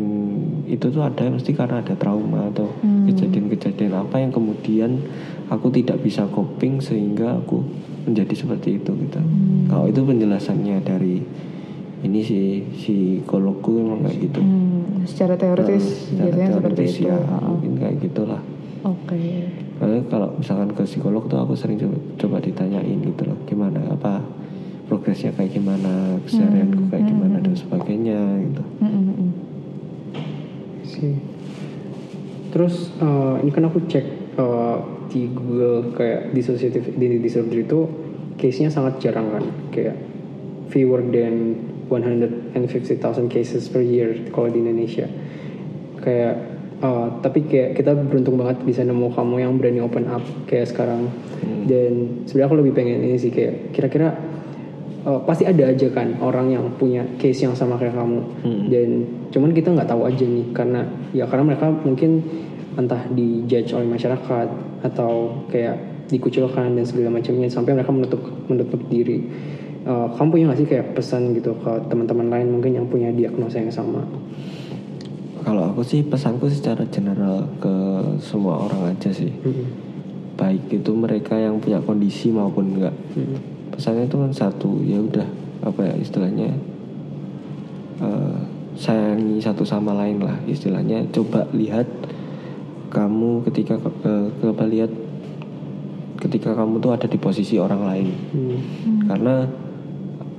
itu 0.65 0.87
tuh 0.87 1.03
ada 1.03 1.27
mesti 1.27 1.51
karena 1.53 1.79
ada 1.79 1.95
trauma 1.95 2.47
atau 2.49 2.71
Hmm. 2.79 3.07
kejadian-kejadian 3.07 3.93
apa 3.97 4.17
yang 4.17 4.31
kemudian 4.31 5.03
aku 5.49 5.71
tidak 5.71 5.99
bisa 6.01 6.27
coping 6.29 6.79
sehingga 6.79 7.35
aku 7.37 7.67
menjadi 8.03 8.35
seperti 8.37 8.77
itu 8.77 8.91
gitu 8.97 9.19
Hmm. 9.19 9.67
kalau 9.67 9.87
itu 9.87 10.01
penjelasannya 10.01 10.77
dari 10.81 11.19
ini 12.03 12.19
si 12.21 12.41
psikologku 12.73 13.75
memang 13.77 14.03
kayak 14.03 14.19
gitu 14.21 14.39
Hmm, 14.39 15.03
secara 15.05 15.35
teoritis 15.35 15.83
Nah, 15.83 15.91
secara 15.91 16.27
biasanya 16.29 16.49
seperti 16.53 16.75
teoritis 16.79 16.95
itu. 16.97 17.07
ya 17.09 17.19
mungkin 17.41 17.73
kayak 17.77 17.97
gitulah 18.01 18.41
Oke. 18.83 19.47
Karena 19.79 19.99
kalau 20.11 20.35
misalkan 20.35 20.75
ke 20.75 20.83
psikolog 20.83 21.31
tuh 21.31 21.39
aku 21.39 21.55
sering 21.55 21.79
coba, 21.79 21.99
coba 22.19 22.37
ditanyain 22.43 22.99
gitu 22.99 23.23
loh 23.27 23.39
gimana 23.47 23.79
apa 23.95 24.23
progresnya 24.91 25.31
kayak 25.33 25.55
gimana 25.57 26.19
keseharianku 26.27 26.91
kayak 26.91 27.07
gimana 27.09 27.37
dan 27.41 27.55
sebagainya 27.57 28.21
gitu 28.45 28.63
Hmm, 28.83 28.91
hmm, 28.91 29.15
hmm. 29.15 29.31
sih. 30.85 31.15
Terus 32.53 32.93
eh, 33.01 33.35
ini 33.47 33.51
kan 33.55 33.65
aku 33.71 33.87
cek 33.89 34.07
eh, 34.37 34.77
di 35.09 35.31
Google 35.33 35.97
kayak 35.97 36.37
dissociative 36.37 36.93
identity 36.93 37.25
disorder 37.25 37.59
itu 37.63 37.81
case-nya 38.37 38.69
sangat 38.69 38.99
jarang 38.99 39.31
kan, 39.31 39.45
kayak 39.71 39.97
fewer 40.73 41.01
than 41.09 41.57
150,000 41.89 43.29
cases 43.29 43.69
per 43.69 43.85
year 43.85 44.17
kalau 44.33 44.49
di 44.49 44.61
Indonesia. 44.61 45.09
Kayak 46.01 46.52
eh, 46.83 47.07
tapi 47.23 47.47
kayak 47.47 47.79
kita 47.79 47.95
beruntung 47.95 48.37
banget 48.37 48.61
bisa 48.67 48.83
nemu 48.83 49.15
kamu 49.15 49.35
yang 49.39 49.53
berani 49.57 49.81
open 49.81 50.07
up 50.11 50.23
kayak 50.51 50.69
sekarang. 50.69 51.09
Dan 51.63 52.27
sebenarnya 52.27 52.49
aku 52.51 52.57
lebih 52.59 52.75
pengen 52.75 52.99
ini 53.07 53.17
sih 53.17 53.31
kayak 53.31 53.71
kira-kira 53.71 54.19
eh, 55.07 55.21
pasti 55.25 55.47
ada 55.47 55.71
aja 55.71 55.89
kan 55.95 56.19
orang 56.19 56.51
yang 56.51 56.67
punya 56.77 57.07
case 57.23 57.47
yang 57.47 57.55
sama 57.55 57.79
kayak 57.79 57.95
kamu. 57.95 58.21
Dan 58.69 58.89
cuman 59.31 59.51
kita 59.55 59.73
nggak 59.73 59.89
tahu 59.89 60.03
aja 60.05 60.25
nih 60.27 60.47
karena 60.51 60.81
ya 61.15 61.25
karena 61.31 61.55
mereka 61.55 61.71
mungkin 61.71 62.23
entah 62.73 63.05
dijudge 63.13 63.77
oleh 63.77 63.89
masyarakat 63.89 64.49
atau 64.83 65.45
kayak 65.53 65.77
dikucilkan 66.09 66.77
dan 66.77 66.85
segala 66.85 67.21
macamnya 67.21 67.49
sampai 67.49 67.73
mereka 67.73 67.93
menutup 67.95 68.21
menutup 68.51 68.81
diri. 68.91 69.23
Eh, 69.83 70.07
kamu 70.15 70.29
punya 70.31 70.45
nggak 70.47 70.61
sih 70.63 70.69
kayak 70.71 70.95
pesan 70.95 71.35
gitu 71.35 71.59
ke 71.59 71.73
teman-teman 71.91 72.31
lain 72.31 72.55
mungkin 72.55 72.71
yang 72.71 72.87
punya 72.87 73.11
diagnosa 73.11 73.59
yang 73.59 73.75
sama 73.75 74.07
Kalau 75.43 75.75
aku 75.75 75.83
sih 75.83 76.07
pesanku 76.07 76.47
secara 76.47 76.87
general 76.87 77.43
ke 77.59 77.75
semua 78.23 78.63
orang 78.63 78.95
aja 78.95 79.11
sih. 79.11 79.31
Mm-mm. 79.43 79.67
Baik 80.39 80.71
itu 80.71 80.91
mereka 80.95 81.35
yang 81.35 81.59
punya 81.59 81.83
kondisi 81.83 82.31
maupun 82.31 82.79
enggak. 82.79 82.95
Mm-mm. 83.19 83.39
Pesannya 83.75 84.07
itu 84.07 84.17
kan 84.23 84.31
satu, 84.31 84.79
ya 84.87 85.03
udah 85.03 85.27
apa 85.63 85.81
ya 85.87 85.95
istilahnya 85.99 86.51
eh, 88.03 88.39
sayangi 88.79 89.43
satu 89.43 89.67
sama 89.67 89.99
lain 89.99 90.23
lah 90.23 90.39
istilahnya. 90.47 91.03
Coba 91.11 91.51
lihat 91.51 91.91
kamu 92.95 93.43
ketika 93.51 93.83
eh, 93.83 94.27
coba 94.39 94.65
lihat 94.71 94.91
ketika 96.23 96.55
kamu 96.55 96.79
tuh 96.79 96.95
ada 96.95 97.11
di 97.11 97.19
posisi 97.19 97.59
orang 97.59 97.83
lain. 97.83 98.09
Hmm. 98.31 98.59
Karena 99.11 99.35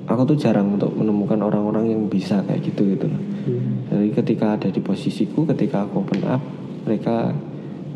aku 0.07 0.21
tuh 0.31 0.37
jarang 0.39 0.79
untuk 0.79 0.95
menemukan 0.95 1.39
orang-orang 1.43 1.91
yang 1.91 2.01
bisa 2.07 2.39
kayak 2.47 2.63
gitu 2.63 2.95
gitu 2.95 3.11
loh. 3.11 3.21
Hmm. 3.47 3.72
Ketika 4.13 4.55
ada 4.55 4.69
di 4.69 4.79
posisiku, 4.79 5.43
ketika 5.49 5.83
aku 5.83 6.05
open 6.05 6.21
up, 6.29 6.41
mereka 6.85 7.33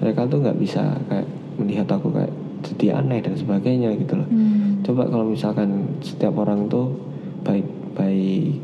mereka 0.01 0.29
tuh 0.29 0.41
nggak 0.41 0.57
bisa 0.57 0.97
kayak 1.09 1.27
melihat 1.57 1.87
aku 1.89 2.13
kayak 2.13 2.33
jadi 2.65 3.01
aneh 3.01 3.21
dan 3.21 3.37
sebagainya 3.37 3.93
gitu 3.97 4.17
loh. 4.17 4.27
Hmm. 4.29 4.81
Coba 4.81 5.09
kalau 5.09 5.29
misalkan 5.29 6.01
setiap 6.01 6.37
orang 6.37 6.69
tuh 6.69 6.93
baik 7.45 7.65
baik 7.97 8.57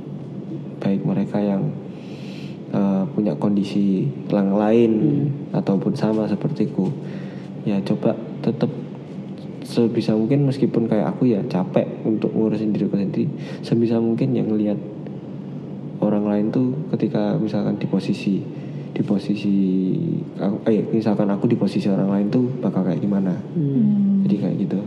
baik 0.82 1.02
mereka 1.06 1.38
yang 1.42 1.74
eh, 2.74 3.04
punya 3.14 3.34
kondisi 3.38 4.10
yang 4.30 4.58
lain 4.58 4.94
ataupun 5.54 5.94
sama 5.94 6.26
sepertiku, 6.26 6.90
ya 7.66 7.78
coba 7.86 8.18
tetap 8.42 8.70
sebisa 9.64 10.14
mungkin 10.14 10.46
meskipun 10.46 10.92
kayak 10.92 11.16
aku 11.16 11.34
ya 11.34 11.42
capek 11.48 11.88
untuk 12.04 12.36
ngurusin 12.36 12.76
diriku 12.76 13.00
sendiri, 13.00 13.26
sebisa 13.64 13.98
mungkin 13.98 14.36
yang 14.36 14.52
ngelihat 14.52 14.78
orang 16.06 16.26
lain 16.26 16.46
tuh 16.50 16.68
ketika 16.90 17.36
misalkan 17.36 17.76
di 17.76 17.86
posisi 17.86 18.44
di 18.90 19.02
posisi 19.02 19.56
aku, 20.36 20.62
eh 20.66 20.86
misalkan 20.88 21.26
aku 21.28 21.46
di 21.46 21.56
posisi 21.56 21.88
orang 21.88 22.10
lain 22.10 22.28
tuh 22.30 22.46
bakal 22.60 22.84
kayak 22.84 23.00
gimana 23.00 23.34
Hmm. 23.52 24.22
jadi 24.22 24.36
kayak 24.40 24.56
gitu 24.60 24.80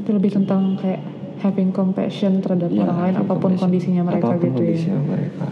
Itu 0.00 0.10
lebih 0.12 0.30
tentang 0.32 0.76
kayak 0.76 1.02
having 1.40 1.70
compassion 1.70 2.38
terhadap 2.38 2.68
Ya, 2.68 2.84
orang 2.84 2.98
lain 3.02 3.14
apa 3.16 3.26
pun 3.28 3.36
compassion. 3.50 3.62
kondisinya 3.64 4.02
mereka 4.04 4.24
apa 4.24 4.34
pun 4.34 4.44
gitu 4.46 4.54
kondisinya 4.60 4.94
ya. 4.94 5.08
mereka 5.08 5.46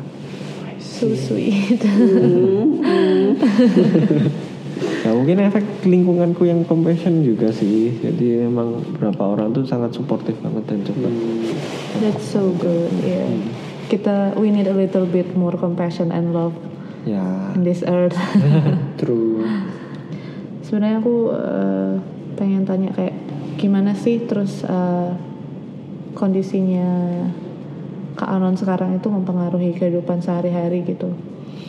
So 0.79 1.11
sweet. 1.11 1.79
ya 4.99 5.11
mungkin 5.12 5.37
efek 5.40 5.64
lingkunganku 5.85 6.42
yang 6.44 6.62
compassion 6.62 7.21
juga 7.21 7.51
sih 7.51 7.97
jadi 7.97 8.47
emang 8.47 8.79
beberapa 8.88 9.27
orang 9.29 9.51
tuh 9.53 9.62
sangat 9.64 9.90
suportif 9.92 10.38
banget 10.38 10.64
dan 10.66 10.79
coba 10.85 11.09
That's 11.99 12.23
so 12.25 12.55
good. 12.55 12.94
Yeah. 13.01 13.27
Kita 13.88 14.37
we 14.37 14.53
need 14.53 14.68
a 14.68 14.77
little 14.77 15.09
bit 15.09 15.33
more 15.33 15.57
compassion 15.57 16.12
and 16.12 16.37
love 16.37 16.53
ya 17.09 17.57
in 17.57 17.64
this 17.64 17.81
earth. 17.88 18.16
True. 19.01 19.42
Sebenarnya 20.61 21.01
aku 21.01 21.33
eh, 21.33 21.92
pengen 22.37 22.68
tanya 22.68 22.92
kayak 22.92 23.16
gimana 23.57 23.96
sih 23.96 24.29
terus 24.29 24.61
eh, 24.62 25.11
kondisinya 26.12 26.88
Kak 28.18 28.29
Anon 28.29 28.59
sekarang 28.59 28.98
itu 28.98 29.09
mempengaruhi 29.09 29.72
kehidupan 29.79 30.20
sehari-hari 30.20 30.85
gitu. 30.85 31.14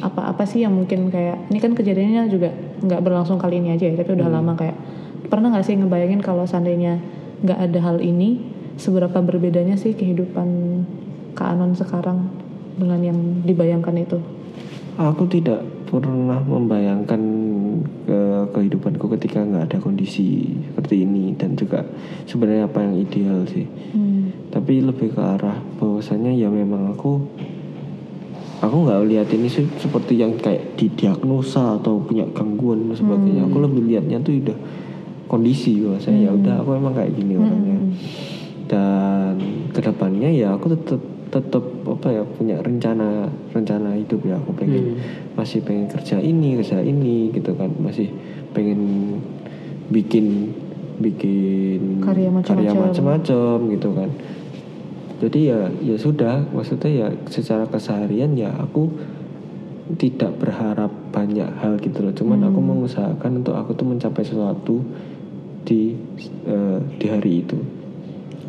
Apa-apa 0.04 0.44
sih 0.44 0.66
yang 0.66 0.74
mungkin 0.74 1.14
kayak 1.14 1.48
ini 1.54 1.60
kan 1.62 1.72
kejadiannya 1.78 2.28
juga 2.28 2.50
nggak 2.84 3.02
berlangsung 3.06 3.38
kali 3.38 3.62
ini 3.62 3.76
aja 3.76 3.86
ya, 3.88 3.96
tapi 3.96 4.18
udah 4.18 4.28
lama 4.28 4.58
kayak 4.58 4.76
pernah 5.30 5.54
nggak 5.54 5.66
sih 5.68 5.78
ngebayangin 5.78 6.26
kalau 6.26 6.44
seandainya 6.50 6.98
nggak 7.46 7.60
ada 7.70 7.80
hal 7.86 7.98
ini 8.02 8.42
seberapa 8.80 9.20
berbedanya 9.22 9.78
sih 9.78 9.94
kehidupan 9.94 10.48
Kak 11.38 11.56
Anon 11.56 11.76
sekarang 11.76 12.30
dengan 12.80 13.00
yang 13.04 13.20
dibayangkan 13.44 13.96
itu? 14.00 14.20
aku 15.00 15.24
tidak 15.32 15.64
pernah 15.88 16.44
membayangkan 16.44 17.22
ke 18.04 18.20
kehidupanku 18.52 19.08
ketika 19.16 19.40
nggak 19.48 19.72
ada 19.72 19.78
kondisi 19.80 20.60
seperti 20.70 21.08
ini 21.08 21.32
dan 21.40 21.56
juga 21.56 21.88
sebenarnya 22.28 22.68
apa 22.68 22.84
yang 22.84 22.94
ideal 23.00 23.48
sih. 23.48 23.64
Hmm. 23.96 24.28
tapi 24.50 24.82
lebih 24.82 25.14
ke 25.14 25.22
arah 25.22 25.62
bahwasanya 25.78 26.34
ya 26.34 26.50
memang 26.50 26.90
aku 26.92 27.22
aku 28.60 28.76
nggak 28.76 29.06
lihat 29.08 29.30
ini 29.32 29.48
sih 29.48 29.70
seperti 29.78 30.20
yang 30.20 30.36
kayak 30.36 30.76
didiagnosa 30.76 31.80
atau 31.80 32.04
punya 32.04 32.28
gangguan 32.36 32.92
dan 32.92 32.98
sebagainya. 33.00 33.48
Aku 33.48 33.64
lebih 33.64 33.88
lihatnya 33.88 34.20
tuh 34.20 34.36
udah 34.36 34.58
kondisi 35.32 35.80
bahwasanya 35.80 36.20
ya 36.28 36.32
udah 36.36 36.56
aku 36.60 36.70
emang 36.76 36.94
kayak 36.98 37.16
gini 37.16 37.34
orangnya. 37.40 37.80
Dan 38.70 39.34
ke 39.72 39.80
depannya 39.80 40.30
ya 40.34 40.54
aku 40.58 40.76
tetap 40.76 41.02
tetap 41.30 41.62
apa 41.86 42.08
ya 42.10 42.24
punya 42.26 42.58
rencana 42.62 43.30
rencana 43.54 43.94
hidup 43.98 44.22
ya. 44.26 44.36
Aku 44.42 44.54
pengen 44.58 44.98
masih 45.38 45.62
pengen 45.62 45.86
kerja 45.90 46.18
ini 46.18 46.58
kerja 46.60 46.82
ini 46.82 47.30
gitu 47.34 47.54
kan. 47.54 47.70
Masih 47.78 48.10
pengen 48.54 48.82
bikin 49.94 50.54
bikin 51.00 52.04
Karya 52.04 52.74
macam-macam. 52.74 53.58
gitu 53.74 53.90
kan. 53.94 54.10
Jadi 55.22 55.40
ya 55.54 55.60
ya 55.86 55.96
sudah. 55.96 56.50
Maksudnya 56.50 56.92
ya 56.92 57.08
secara 57.30 57.70
keseharian 57.70 58.34
ya 58.34 58.50
aku 58.58 58.90
tidak 59.98 60.38
berharap 60.38 60.90
banyak 61.14 61.50
hal 61.62 61.78
gitu 61.82 62.06
loh. 62.06 62.14
Cuman 62.14 62.46
aku 62.46 62.60
mengusahakan 62.62 63.42
untuk 63.46 63.58
aku 63.58 63.74
tuh 63.78 63.86
mencapai 63.86 64.26
sesuatu 64.26 64.82
di 65.66 65.94
eh, 66.50 66.80
di 66.98 67.06
hari 67.06 67.46
itu 67.46 67.79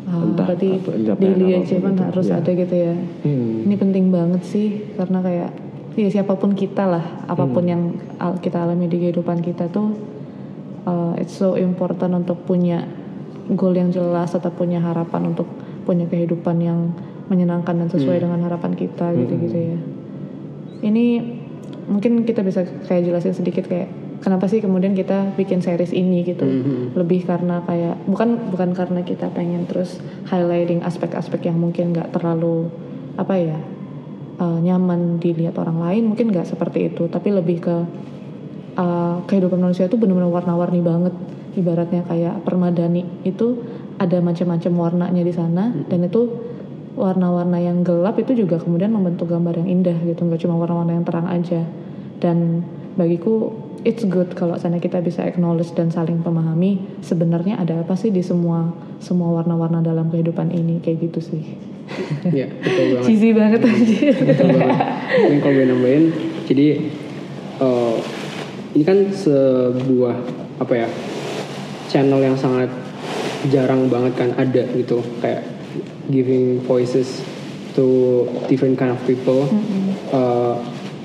Ah, 0.01 0.17
Entah 0.17 0.49
berarti 0.49 0.81
apa, 0.81 0.91
daily 1.15 1.61
achievement 1.61 1.93
itu, 1.93 2.03
harus 2.09 2.27
ya. 2.27 2.41
ada 2.41 2.51
gitu 2.51 2.73
ya. 2.73 2.95
Hmm. 3.21 3.69
Ini 3.69 3.75
penting 3.77 4.05
banget 4.09 4.41
sih 4.43 4.67
karena 4.97 5.21
kayak 5.21 5.49
ya 5.93 6.07
siapa 6.09 6.33
pun 6.35 6.57
kita 6.57 6.89
lah, 6.89 7.05
apa 7.27 7.45
pun 7.45 7.63
Hmm. 7.63 7.71
yang 7.71 7.81
kita 8.41 8.57
alami 8.59 8.87
di 8.87 8.97
kehidupan 8.97 9.39
kita 9.39 9.69
tuh 9.69 9.93
uh, 10.83 11.13
it's 11.15 11.37
so 11.37 11.53
important 11.53 12.17
untuk 12.17 12.41
punya 12.43 12.87
goal 13.51 13.71
yang 13.71 13.91
jelas 13.91 14.33
atau 14.33 14.49
punya 14.49 14.81
harapan 14.81 15.35
untuk 15.35 15.45
punya 15.83 16.07
kehidupan 16.07 16.57
yang 16.57 16.95
menyenangkan 17.27 17.77
dan 17.77 17.87
sesuai 17.87 18.17
Hmm. 18.17 18.25
dengan 18.25 18.39
harapan 18.45 18.73
kita 18.73 19.13
gitu-gitu 19.13 19.57
ya. 19.57 19.79
Ini 20.81 21.05
mungkin 21.85 22.25
kita 22.25 22.41
bisa 22.41 22.65
kayak 22.89 23.05
jelasin 23.05 23.37
sedikit 23.37 23.69
kayak 23.69 23.89
kenapa 24.21 24.45
sih 24.45 24.61
kemudian 24.61 24.93
kita 24.93 25.33
bikin 25.35 25.59
series 25.65 25.91
ini 25.91 26.21
gitu. 26.23 26.45
Mhm. 26.45 26.95
Lebih 26.95 27.25
karena 27.25 27.65
kayak 27.65 28.05
bukan 28.05 28.53
bukan 28.53 28.71
karena 28.77 29.01
kita 29.01 29.33
pengen 29.33 29.65
terus 29.65 29.97
highlighting 30.29 30.85
aspek-aspek 30.85 31.49
yang 31.49 31.57
mungkin 31.57 31.91
nggak 31.91 32.13
terlalu 32.13 32.69
apa 33.17 33.35
ya 33.35 33.59
uh, 34.37 34.59
nyaman 34.61 35.17
dilihat 35.17 35.57
orang 35.57 35.81
lain 35.81 36.03
mungkin 36.13 36.29
nggak 36.29 36.47
seperti 36.47 36.93
itu. 36.93 37.09
Tapi 37.09 37.33
lebih 37.33 37.57
ke 37.59 37.75
uh, 38.77 39.25
kehidupan 39.25 39.59
manusia 39.59 39.89
itu 39.89 39.97
benar-benar 39.97 40.31
warna-warni 40.31 40.79
banget. 40.79 41.13
Ibaratnya 41.51 42.07
kayak 42.07 42.47
permadani 42.47 43.03
itu 43.27 43.59
ada 43.99 44.23
macam-macam 44.23 44.71
warnanya 44.71 45.19
di 45.19 45.33
sana 45.35 45.75
dan 45.91 46.07
itu 46.07 46.31
warna-warna 46.95 47.59
yang 47.59 47.83
gelap 47.83 48.19
itu 48.19 48.35
juga 48.35 48.59
kemudian 48.59 48.91
membentuk 48.91 49.27
gambar 49.27 49.59
yang 49.65 49.67
indah 49.81 49.97
gitu. 50.05 50.23
Nggak 50.23 50.47
cuma 50.47 50.55
warna-warna 50.61 50.95
yang 50.95 51.05
terang 51.05 51.27
aja. 51.27 51.61
Dan 52.21 52.63
bagiku 52.95 53.51
it's 53.81 54.05
good 54.05 54.29
kalau 54.37 54.53
sana 54.61 54.77
kita 54.77 55.01
bisa 55.01 55.25
acknowledge 55.25 55.73
dan 55.73 55.89
saling 55.89 56.21
pemahami 56.21 56.81
sebenarnya 57.01 57.57
ada 57.57 57.81
apa 57.81 57.97
sih 57.97 58.13
di 58.13 58.21
semua 58.21 58.73
semua 59.01 59.33
warna-warna 59.41 59.81
dalam 59.81 60.13
kehidupan 60.13 60.53
ini 60.53 60.77
kayak 60.79 61.09
gitu 61.09 61.19
sih. 61.33 61.43
Ya 62.29 62.47
betul 62.47 62.85
banget. 62.95 63.07
Cheesy 63.09 63.29
banget 63.33 63.61
anjir 63.65 64.13
betul 64.21 64.47
banget. 64.53 64.77
Mungkin 65.27 65.39
kalau 65.41 65.53
gue 65.57 65.65
nambahin 65.65 66.03
jadi 66.45 66.67
eh, 67.59 67.95
ini 68.77 68.83
kan 68.85 68.97
sebuah 69.11 70.15
apa 70.61 70.73
ya 70.77 70.87
channel 71.89 72.21
yang 72.21 72.37
sangat 72.37 72.69
jarang 73.49 73.89
banget 73.89 74.13
kan 74.15 74.29
ada 74.37 74.63
gitu 74.77 75.01
kayak 75.19 75.41
giving 76.13 76.61
voices 76.63 77.25
to 77.73 78.23
different 78.45 78.77
kind 78.77 78.93
of 78.93 79.01
people. 79.09 79.49
Eh, 80.13 80.55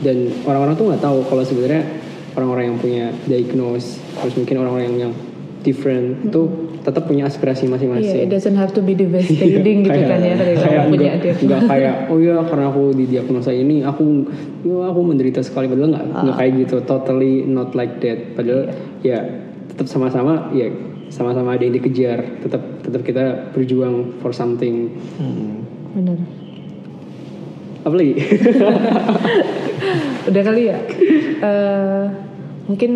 dan 0.05 0.29
orang-orang 0.45 0.77
tuh 0.77 0.93
nggak 0.93 1.03
tahu 1.03 1.25
kalau 1.25 1.41
sebenarnya 1.41 2.05
orang-orang 2.37 2.65
yang 2.67 2.79
punya 2.79 3.05
diagnose 3.25 3.99
terus 4.15 4.35
mungkin 4.35 4.55
orang-orang 4.59 4.85
yang, 4.87 4.99
yang 5.03 5.13
different 5.61 6.23
itu 6.23 6.41
tetap 6.81 7.05
punya 7.05 7.27
aspirasi 7.27 7.65
Iya, 7.65 7.69
masing-masing 7.69 8.23
it 8.23 8.29
doesn't 8.31 8.55
have 8.55 8.71
to 8.71 8.79
be 8.79 8.95
devastating 8.95 9.83
gitu 9.83 9.91
Kayak- 9.91 10.09
kan 10.09 10.21
ya 10.23 10.35
dari 10.37 10.53
kayak 10.55 10.79
kamu 10.79 10.89
punya 10.89 11.11
enggak, 11.11 11.19
dia. 11.19 11.33
enggak 11.43 11.61
kayak 11.67 11.95
oh 12.07 12.17
ya 12.21 12.35
karena 12.47 12.65
aku 12.69 12.83
didiagnosa 12.95 13.51
ini 13.51 13.83
aku 13.83 14.03
ya 14.63 14.87
aku 14.87 15.01
menderita 15.03 15.41
sekali 15.43 15.67
padahal 15.67 15.89
nggak 15.91 16.05
Ah. 16.07 16.23
nggak 16.23 16.37
kayak 16.37 16.53
gitu 16.61 16.75
totally 16.85 17.43
not 17.43 17.73
like 17.73 17.99
that 17.99 18.33
padahal 18.33 18.71
Iya. 19.03 19.03
ya 19.03 19.19
tetap 19.67 19.87
sama-sama 19.89 20.49
ya 20.53 20.69
sama-sama 21.09 21.53
ada 21.53 21.63
yang 21.63 21.75
dikejar 21.75 22.41
tetap 22.41 22.61
tetap 22.81 23.01
kita 23.03 23.51
berjuang 23.51 24.15
for 24.17 24.31
something 24.31 24.95
Hmm. 25.19 25.67
bener 25.93 26.17
Apa 27.83 27.95
lagi? 27.95 28.15
udah 30.29 30.43
kali 30.45 30.63
ya 30.67 30.79
Eh, 31.37 32.05
mungkin 32.67 32.93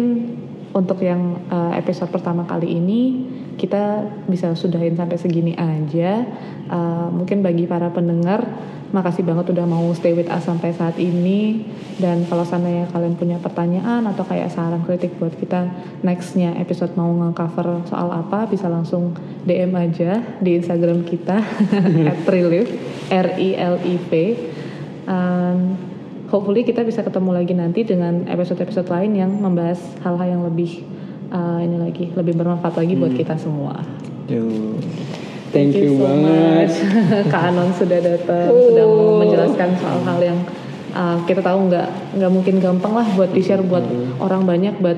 untuk 0.70 1.02
yang 1.02 1.42
eh, 1.50 1.83
episode 1.83 2.14
pertama 2.14 2.46
kali 2.46 2.78
ini 2.78 3.26
kita 3.59 4.06
bisa 4.30 4.54
sudahin 4.54 4.94
sampai 4.94 5.18
segini 5.18 5.52
aja. 5.59 6.24
Eh, 6.70 7.09
mungkin 7.11 7.42
bagi 7.42 7.66
para 7.66 7.90
pendengar 7.90 8.46
makasih 8.90 9.22
banget 9.22 9.54
udah 9.54 9.66
mau 9.70 9.87
stay 9.94 10.14
with 10.14 10.30
us 10.30 10.46
sampai 10.46 10.70
saat 10.74 10.94
ini. 10.98 11.66
Dan 11.98 12.26
kalau 12.26 12.46
seandainya 12.46 12.87
kalian 12.90 13.18
punya 13.18 13.38
pertanyaan 13.42 14.06
atau 14.06 14.22
kayak 14.22 14.50
saran 14.54 14.83
kritik 14.87 15.18
buat 15.18 15.35
kita 15.35 15.68
nextnya 16.06 16.54
episode 16.59 16.94
mau 16.94 17.11
nge-cover 17.11 17.87
soal 17.90 18.11
apa 18.14 18.46
bisa 18.46 18.70
langsung 18.70 19.14
DM 19.44 19.74
aja 19.74 20.22
di 20.38 20.59
Instagram 20.59 21.02
kita 21.02 21.42
relief 22.33 22.70
R 23.11 23.28
I 23.37 23.50
L 23.59 23.76
I 23.83 23.94
V. 23.98 24.11
Um, 25.11 25.89
hopefully 26.31 26.62
kita 26.62 26.87
bisa 26.87 27.03
ketemu 27.03 27.31
lagi 27.35 27.53
nanti 27.53 27.83
dengan 27.83 28.25
episode-episode 28.31 28.87
lain 28.88 29.19
yang 29.19 29.31
membahas 29.35 29.83
hal-hal 30.07 30.38
yang 30.38 30.43
lebih 30.47 30.87
uh, 31.35 31.59
ini 31.59 31.77
lagi 31.77 32.05
lebih 32.14 32.38
bermanfaat 32.38 32.79
lagi 32.79 32.95
buat 32.95 33.12
kita 33.12 33.35
semua. 33.37 33.83
Yo. 34.31 34.47
Thank, 35.51 35.75
you, 35.75 35.99
so 35.99 36.07
banget. 36.07 36.71
much. 36.71 36.75
Kak 37.35 37.51
Anon 37.51 37.75
sudah 37.75 37.99
datang, 37.99 38.55
sudah 38.55 38.87
mau 38.87 39.19
menjelaskan 39.19 39.69
soal 39.83 39.99
hal 40.07 40.19
yang 40.23 40.38
uh, 40.95 41.19
kita 41.27 41.43
tahu 41.43 41.66
nggak 41.66 41.88
nggak 42.23 42.31
mungkin 42.31 42.55
gampang 42.62 42.95
lah 42.95 43.07
buat 43.19 43.35
di 43.35 43.43
share 43.43 43.66
buat 43.66 43.83
orang 44.23 44.47
banyak, 44.47 44.79
but 44.79 44.95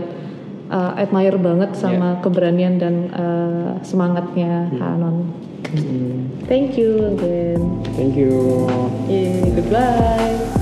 uh, 0.68 0.92
admire 1.00 1.40
banget 1.40 1.72
sama 1.72 2.20
keberanian 2.20 2.76
dan 2.76 3.08
uh, 3.16 3.80
semangatnya 3.80 4.68
Kak 4.76 4.90
Anon. 5.00 5.16
Hmm, 5.72 6.28
Thank 6.44 6.76
you 6.76 7.16
again. 7.16 7.80
Thank 7.96 8.12
you. 8.12 8.68
Yeah, 9.08 9.56
goodbye. 9.56 10.61